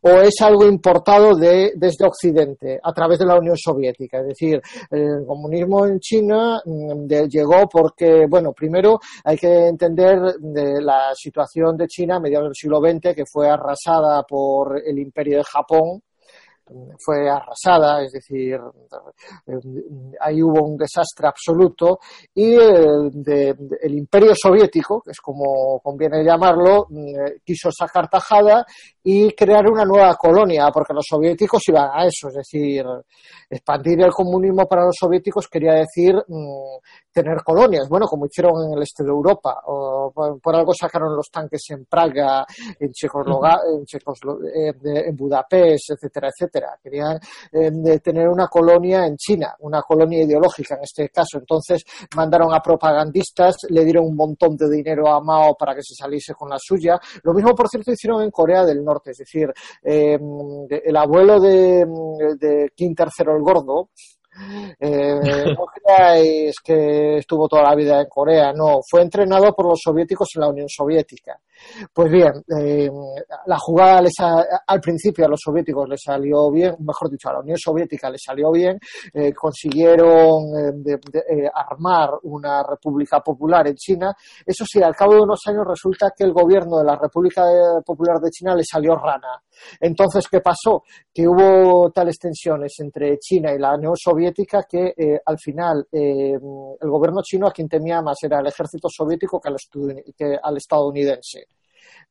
o 0.00 0.10
es 0.20 0.34
algo 0.40 0.66
importado 0.66 1.34
de, 1.34 1.72
desde 1.76 2.06
Occidente 2.06 2.80
a 2.82 2.92
través 2.92 3.18
de 3.18 3.26
la 3.26 3.38
Unión 3.38 3.56
Soviética. 3.56 4.20
Es 4.20 4.28
decir, 4.28 4.60
el 4.90 5.24
comunismo 5.26 5.86
en 5.86 5.98
China 6.00 6.60
mm, 6.64 7.06
llegó 7.28 7.68
porque, 7.68 8.26
bueno, 8.28 8.52
primero 8.52 8.98
hay 9.24 9.36
que 9.36 9.68
entender 9.68 10.18
la 10.40 11.12
situación 11.14 11.76
de 11.76 11.86
China 11.86 12.16
a 12.16 12.20
mediados 12.20 12.48
del 12.48 12.54
siglo 12.54 12.80
XX, 12.80 13.14
que 13.14 13.24
fue 13.30 13.48
arrasada 13.48 14.22
por 14.22 14.80
el 14.84 14.98
imperio 14.98 15.38
de 15.38 15.44
Japón 15.44 16.02
fue 16.98 17.28
arrasada, 17.28 18.02
es 18.02 18.12
decir, 18.12 18.58
ahí 20.20 20.42
hubo 20.42 20.64
un 20.64 20.76
desastre 20.76 21.26
absoluto 21.26 21.98
y 22.34 22.54
el, 22.54 23.94
imperio 23.94 24.32
soviético, 24.34 25.02
que 25.02 25.10
es 25.10 25.20
como 25.20 25.80
conviene 25.80 26.24
llamarlo, 26.24 26.86
mm, 26.88 27.42
quiso 27.44 27.70
sacar 27.70 28.08
tajada 28.08 28.64
y 29.04 29.32
crear 29.32 29.66
una 29.68 29.84
nueva 29.84 30.14
colonia, 30.14 30.70
porque 30.72 30.94
los 30.94 31.04
soviéticos 31.08 31.62
iban 31.68 31.90
a 31.92 32.06
eso, 32.06 32.28
es 32.28 32.34
decir, 32.34 32.84
expandir 33.50 34.00
el 34.00 34.10
comunismo 34.10 34.66
para 34.66 34.84
los 34.84 34.96
soviéticos 34.98 35.48
quería 35.48 35.74
decir 35.74 36.14
mm, 36.14 37.12
tener 37.12 37.42
colonias, 37.44 37.88
bueno, 37.88 38.06
como 38.06 38.26
hicieron 38.26 38.52
en 38.66 38.76
el 38.76 38.82
este 38.82 39.04
de 39.04 39.10
Europa, 39.10 39.60
o 39.66 40.12
por, 40.12 40.56
algo 40.56 40.72
sacaron 40.72 41.14
los 41.14 41.28
tanques 41.30 41.62
en 41.70 41.84
Praga, 41.84 42.44
en, 42.78 42.90
en, 44.54 44.96
en 45.08 45.16
Budapest, 45.16 45.90
etcétera, 45.90 46.28
etcétera. 46.28 46.78
Querían 46.82 47.18
eh, 47.52 47.98
tener 48.00 48.28
una 48.28 48.48
colonia 48.48 49.06
en 49.06 49.16
China, 49.16 49.54
una 49.60 49.82
colonia 49.82 50.22
ideológica 50.22 50.76
en 50.76 50.82
este 50.82 51.08
caso. 51.10 51.38
Entonces 51.38 51.84
mandaron 52.16 52.54
a 52.54 52.60
propagandistas, 52.60 53.56
le 53.68 53.84
dieron 53.84 54.06
un 54.06 54.16
montón 54.16 54.56
de 54.56 54.70
dinero 54.70 55.08
a 55.08 55.20
Mao 55.20 55.54
para 55.54 55.74
que 55.74 55.82
se 55.82 55.94
saliese 55.94 56.34
con 56.34 56.48
la 56.48 56.56
suya. 56.58 56.98
Lo 57.22 57.34
mismo, 57.34 57.54
por 57.54 57.68
cierto, 57.68 57.92
hicieron 57.92 58.22
en 58.22 58.30
Corea 58.30 58.64
del 58.64 58.82
Norte, 58.82 58.91
es 59.04 59.18
decir, 59.18 59.52
eh, 59.82 60.18
el 60.84 60.96
abuelo 60.96 61.40
de, 61.40 61.84
de 62.38 62.70
Kim 62.74 62.94
III 62.98 63.32
el 63.32 63.42
Gordo, 63.42 63.90
eh, 64.80 65.20
no 65.58 65.66
creáis 65.66 66.54
que 66.64 67.18
estuvo 67.18 67.48
toda 67.48 67.62
la 67.62 67.74
vida 67.74 68.00
en 68.00 68.06
Corea, 68.08 68.52
no, 68.52 68.80
fue 68.88 69.02
entrenado 69.02 69.52
por 69.54 69.66
los 69.66 69.80
soviéticos 69.82 70.28
en 70.34 70.40
la 70.40 70.48
Unión 70.48 70.68
Soviética. 70.68 71.38
Pues 71.92 72.10
bien, 72.10 72.32
eh, 72.58 72.90
la 73.46 73.58
jugada 73.58 74.02
al 74.66 74.80
principio 74.80 75.26
a 75.26 75.28
los 75.28 75.40
soviéticos 75.42 75.88
les 75.88 76.00
salió 76.02 76.50
bien, 76.50 76.74
mejor 76.80 77.10
dicho, 77.10 77.28
a 77.28 77.34
la 77.34 77.40
Unión 77.40 77.58
Soviética 77.58 78.10
les 78.10 78.22
salió 78.24 78.50
bien, 78.50 78.78
eh, 79.12 79.32
consiguieron 79.32 80.44
eh, 80.86 81.50
armar 81.54 82.10
una 82.24 82.62
república 82.62 83.20
popular 83.20 83.66
en 83.68 83.74
China. 83.74 84.14
Eso 84.44 84.64
sí, 84.66 84.82
al 84.82 84.94
cabo 84.94 85.14
de 85.14 85.22
unos 85.22 85.40
años 85.46 85.64
resulta 85.66 86.12
que 86.16 86.24
el 86.24 86.32
gobierno 86.32 86.78
de 86.78 86.84
la 86.84 86.96
República 86.96 87.42
Popular 87.84 88.20
de 88.20 88.30
China 88.30 88.54
le 88.54 88.62
salió 88.64 88.94
rana. 88.96 89.42
Entonces, 89.80 90.26
¿qué 90.28 90.40
pasó? 90.40 90.82
Que 91.12 91.26
hubo 91.26 91.90
tales 91.90 92.18
tensiones 92.18 92.72
entre 92.78 93.18
China 93.18 93.52
y 93.52 93.58
la 93.58 93.74
Unión 93.74 93.94
Soviética 93.96 94.62
que 94.68 94.92
al 95.24 95.38
final 95.38 95.86
el 95.90 96.90
gobierno 96.90 97.20
chino 97.22 97.46
a 97.46 97.52
quien 97.52 97.68
temía 97.68 98.00
más 98.02 98.16
era 98.22 98.40
el 98.40 98.46
ejército 98.46 98.88
soviético 98.88 99.40
que 99.40 100.38
al 100.42 100.56
estadounidense. 100.56 101.48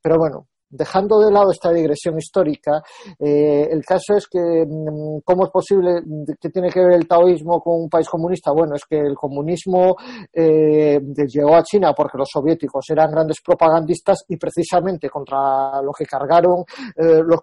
Pero 0.02 0.18
bueno, 0.18 0.48
dejando 0.72 1.20
de 1.20 1.30
lado 1.30 1.52
esta 1.52 1.70
digresión 1.70 2.16
histórica, 2.16 2.82
eh, 3.18 3.68
el 3.70 3.84
caso 3.84 4.14
es 4.16 4.26
que, 4.26 4.40
mm, 4.40 5.20
¿cómo 5.24 5.44
es 5.44 5.50
posible 5.50 6.00
que 6.40 6.48
tiene 6.48 6.70
que 6.70 6.80
ver 6.80 6.94
el 6.94 7.06
taoísmo 7.06 7.60
con 7.60 7.82
un 7.82 7.88
país 7.88 8.08
comunista? 8.08 8.52
Bueno, 8.52 8.74
es 8.74 8.84
que 8.86 8.98
el 8.98 9.14
comunismo 9.14 9.94
eh, 10.32 10.98
llegó 11.28 11.54
a 11.54 11.62
China 11.62 11.92
porque 11.94 12.16
los 12.16 12.28
soviéticos 12.32 12.86
eran 12.90 13.10
grandes 13.10 13.40
propagandistas 13.44 14.24
y 14.28 14.36
precisamente 14.36 15.10
contra 15.10 15.82
lo 15.82 15.92
que 15.92 16.06
cargaron 16.06 16.64
eh, 16.96 17.20
los, 17.22 17.40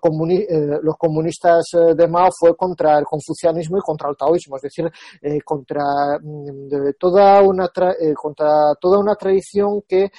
comunistas 0.98 1.64
de 1.96 2.08
Mao 2.08 2.30
fue 2.38 2.56
contra 2.56 2.98
el 2.98 3.06
confucianismo 3.06 3.78
y 3.78 3.82
contra 3.82 4.10
el 4.10 4.18
taoísmo, 4.18 4.56
es 4.58 4.64
decir, 4.64 4.90
contra, 5.46 5.84
mm, 6.22 6.94
toda 6.98 7.42
una 7.42 7.70
contra 8.16 8.74
toda 8.80 9.00
una 9.00 9.16
tradición 9.16 9.84
que 9.88 10.10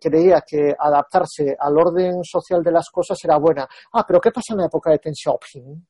creía 0.00 0.42
que 0.46 0.74
adaptarse 0.78 1.56
al 1.58 1.76
orden 1.76 2.24
social 2.24 2.53
de 2.62 2.72
las 2.72 2.88
cosas 2.90 3.18
era 3.24 3.38
buena. 3.38 3.66
Ah, 3.92 4.04
pero 4.06 4.20
¿qué 4.20 4.30
pasa 4.30 4.52
en 4.54 4.58
la 4.58 4.66
época 4.66 4.90
de 4.90 5.00
Deng 5.02 5.14
Xiaoping? 5.14 5.86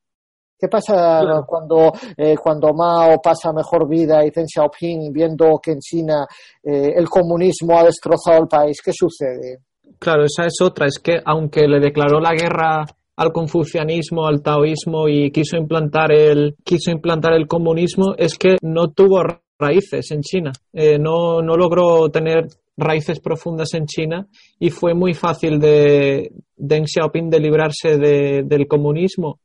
¿Qué 0.59 0.68
pasa 0.68 1.22
cuando, 1.46 1.92
eh, 2.16 2.37
cuando 2.37 2.72
Mao 2.72 3.20
pasa 3.20 3.53
mejor 3.53 3.88
vida 3.88 4.24
y 4.24 4.31
Deng 4.31 4.46
Xiaoping, 4.46 5.12
viendo 5.12 5.59
que 5.62 5.72
en 5.72 5.81
China 5.81 6.27
eh, 6.62 6.92
el 6.96 7.09
comunismo 7.09 7.79
ha 7.79 7.85
destrozado 7.85 8.42
el 8.42 8.48
país? 8.48 8.79
¿Qué 8.83 8.92
sucede? 8.92 9.59
Claro, 9.98 10.24
esa 10.24 10.46
es 10.46 10.61
otra. 10.62 10.87
Es 10.87 10.98
que 10.98 11.20
aunque 11.24 11.66
le 11.66 11.81
declaró 11.81 12.20
la 12.20 12.35
guerra 12.35 12.85
al 13.16 13.33
confucianismo, 13.33 14.27
al 14.27 14.42
taoísmo 14.42 15.09
y 15.09 15.31
quiso 15.31 15.57
implantar 15.57 16.12
el, 16.12 16.57
quiso 16.64 16.90
implantar 16.90 17.33
el 17.35 17.46
comunismo, 17.46 18.14
es 18.16 18.37
que 18.38 18.57
no 18.62 18.88
tuvo 18.88 19.22
raíces 19.59 20.11
en 20.11 20.20
China. 20.20 20.53
Eh, 20.72 20.98
no, 20.98 21.42
no 21.42 21.57
logró 21.57 22.09
tener 22.11 22.46
raíces 22.77 23.21
profundas 23.21 23.75
en 23.75 23.87
China 23.87 24.27
y 24.59 24.71
fue 24.71 24.95
muy 24.95 25.15
fácil 25.15 25.59
de 25.59 26.33
Deng 26.57 26.87
Xiaoping 26.87 27.31
de 27.31 27.41
librarse 27.41 27.97
del 27.99 28.67
comunismo. 28.67 29.41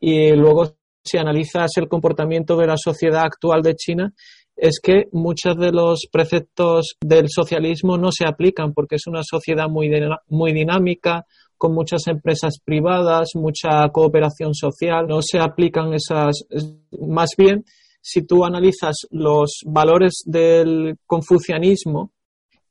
Y 0.00 0.30
luego, 0.32 0.76
si 1.04 1.18
analizas 1.18 1.70
el 1.76 1.88
comportamiento 1.88 2.56
de 2.56 2.66
la 2.66 2.76
sociedad 2.76 3.24
actual 3.24 3.62
de 3.62 3.74
China, 3.74 4.12
es 4.56 4.80
que 4.80 5.04
muchos 5.12 5.56
de 5.56 5.72
los 5.72 6.06
preceptos 6.10 6.96
del 7.00 7.26
socialismo 7.28 7.96
no 7.96 8.10
se 8.12 8.26
aplican 8.26 8.72
porque 8.72 8.96
es 8.96 9.06
una 9.06 9.22
sociedad 9.22 9.68
muy, 9.68 9.90
muy 10.28 10.52
dinámica, 10.52 11.24
con 11.56 11.74
muchas 11.74 12.06
empresas 12.08 12.54
privadas, 12.64 13.30
mucha 13.34 13.88
cooperación 13.92 14.52
social, 14.54 15.06
no 15.06 15.20
se 15.22 15.38
aplican 15.38 15.94
esas, 15.94 16.44
más 17.00 17.30
bien, 17.38 17.64
si 18.00 18.26
tú 18.26 18.44
analizas 18.44 18.96
los 19.10 19.60
valores 19.64 20.22
del 20.26 20.96
confucianismo, 21.06 22.11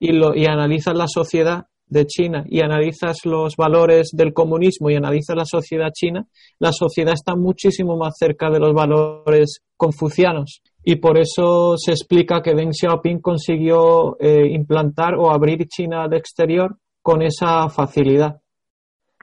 y, 0.01 0.13
lo, 0.13 0.35
y 0.35 0.47
analizas 0.47 0.95
la 0.95 1.07
sociedad 1.07 1.67
de 1.87 2.07
China 2.07 2.43
y 2.47 2.61
analizas 2.61 3.17
los 3.25 3.55
valores 3.55 4.09
del 4.13 4.33
comunismo 4.33 4.89
y 4.89 4.95
analizas 4.95 5.35
la 5.35 5.45
sociedad 5.45 5.91
china, 5.93 6.25
la 6.57 6.71
sociedad 6.71 7.13
está 7.13 7.35
muchísimo 7.35 7.97
más 7.97 8.15
cerca 8.17 8.49
de 8.49 8.59
los 8.59 8.73
valores 8.73 9.59
confucianos. 9.77 10.61
Y 10.83 10.95
por 10.95 11.19
eso 11.19 11.75
se 11.77 11.91
explica 11.91 12.41
que 12.41 12.55
Deng 12.55 12.73
Xiaoping 12.73 13.19
consiguió 13.19 14.17
eh, 14.19 14.47
implantar 14.51 15.13
o 15.15 15.29
abrir 15.29 15.67
China 15.67 16.03
al 16.03 16.13
exterior 16.13 16.77
con 17.03 17.21
esa 17.21 17.69
facilidad. 17.69 18.41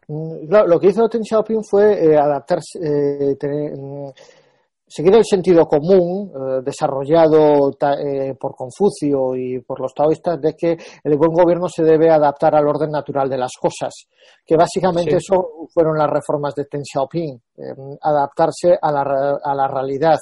Mm, 0.06 0.48
lo 0.48 0.78
que 0.78 0.88
hizo 0.88 1.08
Deng 1.08 1.24
Xiaoping 1.24 1.64
fue 1.68 2.04
eh, 2.04 2.16
adaptarse, 2.16 2.78
eh, 2.78 3.34
tener, 3.36 3.72
mm, 3.76 4.10
seguir 4.88 5.14
el 5.14 5.24
sentido 5.24 5.66
común 5.66 6.31
eh, 6.31 6.62
desarrollado 6.64 7.70
eh, 7.70 8.35
por 8.40 8.55
Confucio 8.55 9.37
y 9.37 9.61
por 9.61 9.81
los 9.81 9.92
taoístas 9.92 10.40
de 10.40 10.55
que 10.55 10.77
el 11.05 11.16
buen 11.16 11.33
gobierno 11.33 11.68
se 11.68 11.85
debe 11.85 12.11
adaptar 12.11 12.55
al 12.55 12.66
orden 12.66 12.90
natural 12.90 13.29
de 13.29 13.37
las 13.37 13.53
cosas, 13.61 13.92
que 14.44 14.57
básicamente 14.57 15.16
eso 15.16 15.68
fueron 15.72 15.98
las 15.98 16.09
reformas 16.09 16.55
de 16.55 16.66
Deng 16.70 16.85
Xiaoping, 16.85 17.35
eh, 17.57 17.62
adaptarse 18.01 18.79
a 18.81 18.90
la, 18.90 19.38
a 19.42 19.55
la 19.55 19.68
realidad, 19.68 20.18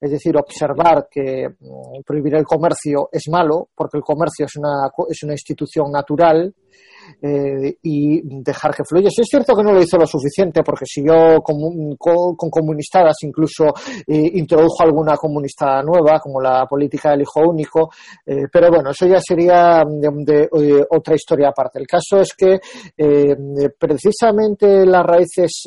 es 0.00 0.10
decir, 0.10 0.36
observar 0.36 1.08
que 1.10 1.48
mm, 1.48 2.02
prohibir 2.04 2.36
el 2.36 2.44
comercio 2.44 3.08
es 3.12 3.24
malo, 3.30 3.68
porque 3.74 3.98
el 3.98 4.02
comercio 4.02 4.46
es 4.46 4.56
una, 4.56 4.90
es 5.08 5.22
una 5.22 5.34
institución 5.34 5.90
natural, 5.90 6.54
eh, 7.20 7.76
y 7.82 8.20
dejar 8.42 8.74
que 8.74 8.82
fluya. 8.88 9.08
es 9.08 9.26
cierto 9.28 9.54
que 9.54 9.62
no 9.62 9.72
lo 9.72 9.82
hizo 9.82 9.96
lo 9.96 10.06
suficiente 10.06 10.62
porque 10.62 10.84
siguió 10.86 11.40
con, 11.42 11.56
con, 11.96 12.50
comunistadas, 12.50 13.16
incluso 13.22 13.66
eh, 14.06 14.30
introdujo 14.34 14.82
alguna 14.82 15.16
comunistada 15.16 15.82
nueva, 15.82 16.20
como 16.20 16.40
la 16.40 16.66
política 16.66 17.10
del 17.10 17.22
hijo 17.22 17.40
único, 17.40 17.90
eh, 18.24 18.46
pero 18.52 18.70
bueno, 18.70 18.90
eso 18.90 19.06
ya 19.06 19.18
sería 19.20 19.82
de, 19.86 20.48
otra 20.90 21.14
historia 21.14 21.48
aparte. 21.48 21.78
El 21.78 21.86
caso 21.86 22.20
es 22.20 22.34
que 22.36 22.58
precisamente 23.78 24.84
las 24.86 25.04
raíces 25.04 25.64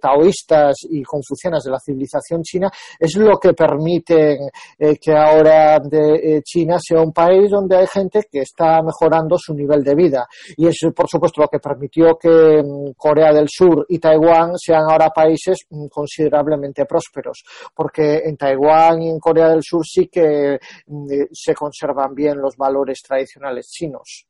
taoístas 0.00 0.76
y 0.88 1.02
confucianas 1.02 1.62
de 1.64 1.70
la 1.70 1.78
civilización 1.78 2.42
china 2.42 2.70
es 2.98 3.16
lo 3.16 3.38
que 3.38 3.52
permite 3.52 4.38
que 4.78 5.12
ahora 5.12 5.78
de, 5.78 6.40
China 6.44 6.76
sea 6.80 7.00
un 7.00 7.12
país 7.12 7.50
donde 7.50 7.76
hay 7.76 7.86
gente 7.86 8.22
que 8.30 8.40
está 8.40 8.80
mejorando 8.82 9.36
su 9.38 9.54
nivel 9.54 9.82
de 9.82 9.94
vida 9.94 10.26
y 10.56 10.66
es 10.66 10.78
por 10.94 11.08
supuesto 11.08 11.42
lo 11.42 11.48
que 11.48 11.58
permitió 11.58 12.16
que 12.18 12.62
mm, 12.62 12.92
Corea 12.96 13.32
del 13.32 13.48
Sur 13.48 13.86
y 13.88 13.98
Taiwán 13.98 14.56
sean 14.56 14.82
ahora 14.90 15.10
países 15.10 15.58
mm, 15.68 15.86
considerablemente 15.86 16.86
prósperos, 16.86 17.42
porque 17.74 18.22
en 18.24 18.36
Taiwán 18.36 19.02
y 19.02 19.10
en 19.10 19.18
Corea 19.18 19.48
del 19.48 19.62
Sur 19.62 19.84
sí 19.86 20.08
que 20.08 20.58
mm, 20.86 21.06
se 21.32 21.54
conservan 21.54 22.14
bien 22.14 22.38
los 22.40 22.56
valores 22.56 23.00
tradicionales 23.02 23.68
chinos. 23.70 24.26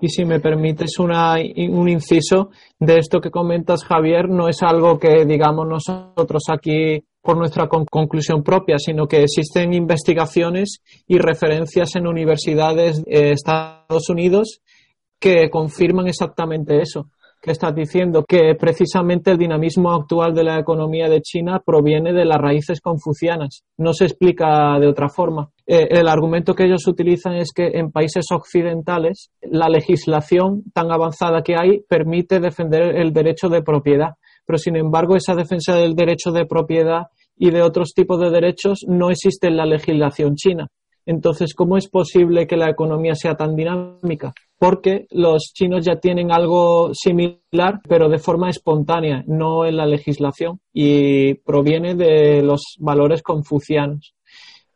Y 0.00 0.08
si 0.08 0.24
me 0.24 0.40
permites 0.40 0.98
una, 0.98 1.36
un 1.36 1.88
inciso 1.88 2.50
de 2.78 2.98
esto 2.98 3.20
que 3.20 3.30
comentas, 3.30 3.84
Javier, 3.84 4.28
no 4.28 4.48
es 4.48 4.62
algo 4.62 4.98
que 4.98 5.24
digamos 5.24 5.66
nosotros 5.66 6.44
aquí 6.52 7.02
por 7.22 7.36
nuestra 7.36 7.68
conclusión 7.68 8.42
propia, 8.42 8.78
sino 8.78 9.06
que 9.06 9.22
existen 9.22 9.74
investigaciones 9.74 10.80
y 11.06 11.18
referencias 11.18 11.96
en 11.96 12.06
universidades 12.06 13.04
de 13.04 13.32
Estados 13.32 14.08
Unidos 14.08 14.60
que 15.20 15.50
confirman 15.50 16.08
exactamente 16.08 16.80
eso 16.80 17.10
que 17.40 17.52
estás 17.52 17.74
diciendo, 17.74 18.24
que 18.28 18.54
precisamente 18.54 19.30
el 19.30 19.38
dinamismo 19.38 19.92
actual 19.92 20.34
de 20.34 20.44
la 20.44 20.58
economía 20.58 21.08
de 21.08 21.22
China 21.22 21.62
proviene 21.64 22.12
de 22.12 22.26
las 22.26 22.38
raíces 22.38 22.80
confucianas. 22.80 23.64
No 23.78 23.94
se 23.94 24.04
explica 24.04 24.78
de 24.78 24.86
otra 24.86 25.08
forma. 25.08 25.48
Eh, 25.66 25.88
el 25.90 26.08
argumento 26.08 26.54
que 26.54 26.64
ellos 26.64 26.86
utilizan 26.86 27.36
es 27.36 27.52
que 27.54 27.68
en 27.78 27.92
países 27.92 28.26
occidentales 28.30 29.30
la 29.40 29.68
legislación 29.68 30.64
tan 30.74 30.92
avanzada 30.92 31.42
que 31.42 31.54
hay 31.58 31.80
permite 31.88 32.40
defender 32.40 32.96
el 32.96 33.12
derecho 33.12 33.48
de 33.48 33.62
propiedad, 33.62 34.16
pero 34.44 34.58
sin 34.58 34.76
embargo 34.76 35.16
esa 35.16 35.34
defensa 35.34 35.74
del 35.74 35.94
derecho 35.94 36.32
de 36.32 36.44
propiedad 36.44 37.06
y 37.38 37.50
de 37.50 37.62
otros 37.62 37.94
tipos 37.94 38.20
de 38.20 38.30
derechos 38.30 38.80
no 38.86 39.10
existe 39.10 39.46
en 39.46 39.56
la 39.56 39.64
legislación 39.64 40.34
china. 40.34 40.68
Entonces, 41.06 41.54
¿cómo 41.54 41.78
es 41.78 41.88
posible 41.88 42.46
que 42.46 42.58
la 42.58 42.68
economía 42.68 43.14
sea 43.14 43.34
tan 43.34 43.56
dinámica? 43.56 44.34
Porque 44.60 45.06
los 45.10 45.54
chinos 45.54 45.86
ya 45.86 45.96
tienen 45.96 46.30
algo 46.30 46.90
similar, 46.92 47.80
pero 47.88 48.10
de 48.10 48.18
forma 48.18 48.50
espontánea, 48.50 49.24
no 49.26 49.64
en 49.64 49.78
la 49.78 49.86
legislación, 49.86 50.60
y 50.70 51.32
proviene 51.32 51.94
de 51.94 52.42
los 52.42 52.76
valores 52.78 53.22
confucianos. 53.22 54.14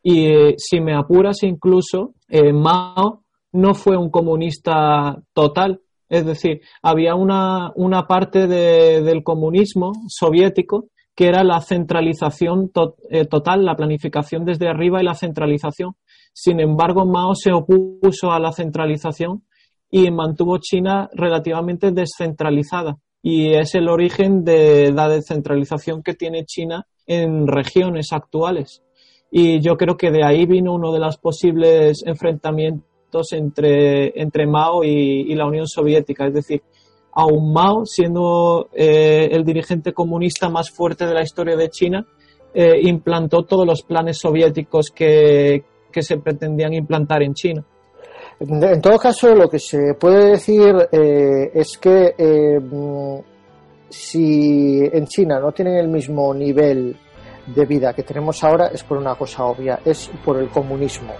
Y 0.01 0.25
eh, 0.25 0.55
si 0.57 0.81
me 0.81 0.95
apuras, 0.95 1.43
incluso 1.43 2.15
eh, 2.27 2.51
Mao 2.51 3.25
no 3.51 3.75
fue 3.75 3.95
un 3.95 4.09
comunista 4.09 5.21
total, 5.33 5.81
es 6.09 6.25
decir, 6.25 6.61
había 6.81 7.13
una, 7.13 7.71
una 7.75 8.07
parte 8.07 8.47
del 8.47 9.23
comunismo 9.23 9.91
soviético 10.07 10.87
que 11.15 11.27
era 11.27 11.43
la 11.43 11.61
centralización 11.61 12.71
eh, 13.11 13.25
total, 13.25 13.63
la 13.63 13.75
planificación 13.75 14.45
desde 14.45 14.67
arriba 14.67 14.99
y 14.99 15.05
la 15.05 15.13
centralización. 15.13 15.93
Sin 16.33 16.59
embargo, 16.59 17.05
Mao 17.05 17.35
se 17.35 17.51
opuso 17.53 18.31
a 18.31 18.39
la 18.39 18.51
centralización 18.51 19.43
y 19.89 20.11
mantuvo 20.11 20.57
China 20.57 21.09
relativamente 21.13 21.91
descentralizada. 21.91 22.97
Y 23.21 23.53
es 23.53 23.73
el 23.75 23.89
origen 23.89 24.43
de 24.43 24.91
la 24.91 25.09
descentralización 25.09 26.03
que 26.03 26.13
tiene 26.13 26.45
China 26.45 26.85
en 27.07 27.47
regiones 27.47 28.11
actuales. 28.11 28.83
Y 29.31 29.59
yo 29.61 29.75
creo 29.77 29.97
que 29.97 30.11
de 30.11 30.23
ahí 30.23 30.45
vino 30.45 30.73
uno 30.73 30.91
de 30.91 30.99
los 30.99 31.17
posibles 31.17 32.03
enfrentamientos 32.05 33.33
entre, 33.33 34.19
entre 34.21 34.45
Mao 34.45 34.83
y, 34.83 35.33
la 35.35 35.47
Unión 35.47 35.67
Soviética. 35.67 36.27
Es 36.27 36.33
decir, 36.33 36.61
aún 37.11 37.51
Mao, 37.51 37.85
siendo 37.85 38.69
eh, 38.73 39.29
el 39.31 39.43
dirigente 39.43 39.93
comunista 39.93 40.49
más 40.49 40.69
fuerte 40.69 41.05
de 41.05 41.13
la 41.13 41.23
historia 41.23 41.55
de 41.55 41.69
China, 41.69 42.05
eh, 42.53 42.79
implantó 42.83 43.43
todos 43.43 43.65
los 43.65 43.81
planes 43.81 44.19
soviéticos 44.19 44.91
que, 44.91 45.63
que 45.91 46.01
se 46.01 46.17
pretendían 46.17 46.73
implantar 46.73 47.23
en 47.23 47.33
China. 47.33 47.65
En 48.39 48.81
todo 48.81 48.97
caso, 48.97 49.33
lo 49.33 49.49
que 49.49 49.59
se 49.59 49.93
puede 49.93 50.31
decir 50.31 50.75
eh, 50.91 51.51
es 51.53 51.77
que 51.77 52.15
eh, 52.17 52.59
si 53.89 54.81
en 54.91 55.07
China 55.07 55.39
no 55.39 55.53
tienen 55.53 55.77
el 55.77 55.87
mismo 55.87 56.33
nivel 56.33 56.97
de 57.47 57.65
vida 57.65 57.93
que 57.93 58.03
tenemos 58.03 58.43
ahora, 58.43 58.67
es 58.67 58.83
por 58.83 58.97
una 58.97 59.15
cosa 59.15 59.45
obvia, 59.45 59.79
es 59.85 60.09
por 60.25 60.37
el 60.37 60.49
comunismo. 60.49 61.13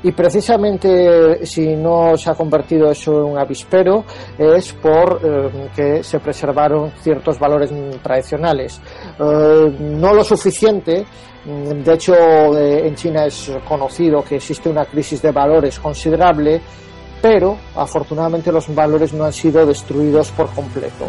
Y 0.00 0.12
precisamente 0.12 1.44
si 1.44 1.74
no 1.74 2.16
se 2.16 2.30
ha 2.30 2.34
convertido 2.34 2.88
eso 2.88 3.18
en 3.18 3.32
un 3.32 3.38
avispero 3.38 4.04
es 4.38 4.72
por 4.74 5.20
eh, 5.24 5.68
que 5.74 6.04
se 6.04 6.20
preservaron 6.20 6.92
ciertos 7.00 7.36
valores 7.36 7.72
tradicionales. 8.00 8.80
no 9.18 10.14
lo 10.14 10.22
suficiente 10.22 11.04
de 11.44 11.94
hecho, 11.94 12.14
eh, 12.58 12.86
en 12.86 12.94
China 12.94 13.24
es 13.26 13.50
conocido 13.66 14.22
que 14.22 14.36
existe 14.36 14.68
una 14.68 14.84
crisis 14.84 15.22
de 15.22 15.32
valores 15.32 15.78
considerable, 15.78 16.60
pero 17.22 17.56
afortunadamente 17.74 18.52
los 18.52 18.72
valores 18.74 19.12
no 19.12 19.24
han 19.24 19.32
sido 19.32 19.64
destruidos 19.64 20.30
por 20.32 20.48
completo. 20.50 21.06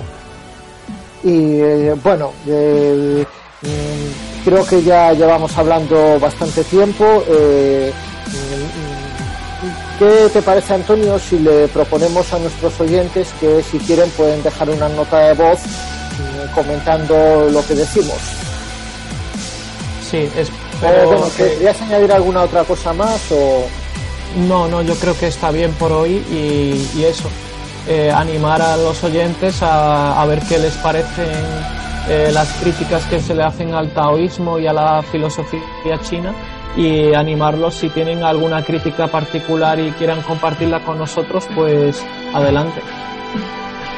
Y 1.23 1.59
eh, 1.59 1.95
bueno, 2.01 2.31
eh, 2.47 3.25
mm, 3.61 4.45
creo 4.45 4.65
que 4.65 4.81
ya 4.81 5.11
llevamos 5.13 5.57
hablando 5.57 6.19
bastante 6.19 6.63
tiempo. 6.63 7.03
Mm, 7.05 7.89
¿Qué 9.99 10.29
te 10.31 10.41
parece, 10.41 10.75
Antonio, 10.75 11.19
si 11.19 11.39
le 11.39 11.67
proponemos 11.67 12.31
a 12.33 12.39
nuestros 12.39 12.79
oyentes 12.79 13.33
que 13.41 13.61
si 13.61 13.77
quieren 13.79 14.09
pueden 14.11 14.41
dejar 14.41 14.69
una 14.69 14.87
nota 14.87 15.19
de 15.19 15.33
voz 15.33 15.59
comentando 16.55 17.49
lo 17.49 17.65
que 17.67 17.75
decimos? 17.75 18.48
Sí, 20.09 20.29
es. 20.35 20.51
Pero, 20.81 21.29
¿Querías 21.35 21.81
añadir 21.81 22.11
alguna 22.11 22.41
otra 22.41 22.63
cosa 22.63 22.93
más 22.93 23.31
o.? 23.31 23.63
No, 24.47 24.67
no, 24.67 24.81
yo 24.81 24.95
creo 24.95 25.17
que 25.17 25.27
está 25.27 25.51
bien 25.51 25.71
por 25.73 25.91
hoy 25.91 26.23
y, 26.31 27.03
eso. 27.03 27.29
Eh, 27.87 28.11
animar 28.11 28.61
a 28.61 28.77
los 28.77 29.03
oyentes 29.03 29.59
a, 29.61 30.23
ver 30.27 30.41
qué 30.47 30.59
les 30.59 30.75
parecen 30.75 31.31
eh, 32.07 32.29
las 32.31 32.47
críticas 32.61 33.03
que 33.05 33.19
se 33.19 33.33
le 33.33 33.43
hacen 33.43 33.73
al 33.73 33.89
taoísmo 33.91 34.59
y 34.59 34.67
a 34.67 34.73
la 34.73 35.01
filosofía 35.01 35.99
china 36.03 36.33
y 36.77 37.13
animarlos 37.15 37.75
si 37.75 37.89
tienen 37.89 38.23
alguna 38.23 38.63
crítica 38.63 39.07
particular 39.07 39.79
y 39.79 39.91
quieran 39.93 40.21
compartirla 40.21 40.81
con 40.81 40.99
nosotros, 40.99 41.47
pues 41.55 42.03
adelante. 42.33 42.81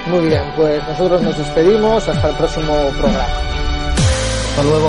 Muy 0.08 0.28
bien, 0.28 0.44
pues 0.56 0.82
nosotros 0.88 1.22
nos 1.22 1.38
despedimos. 1.38 2.08
Hasta 2.08 2.30
el 2.30 2.36
próximo 2.36 2.74
programa. 2.98 3.28
Hasta 4.50 4.64
luego. 4.64 4.88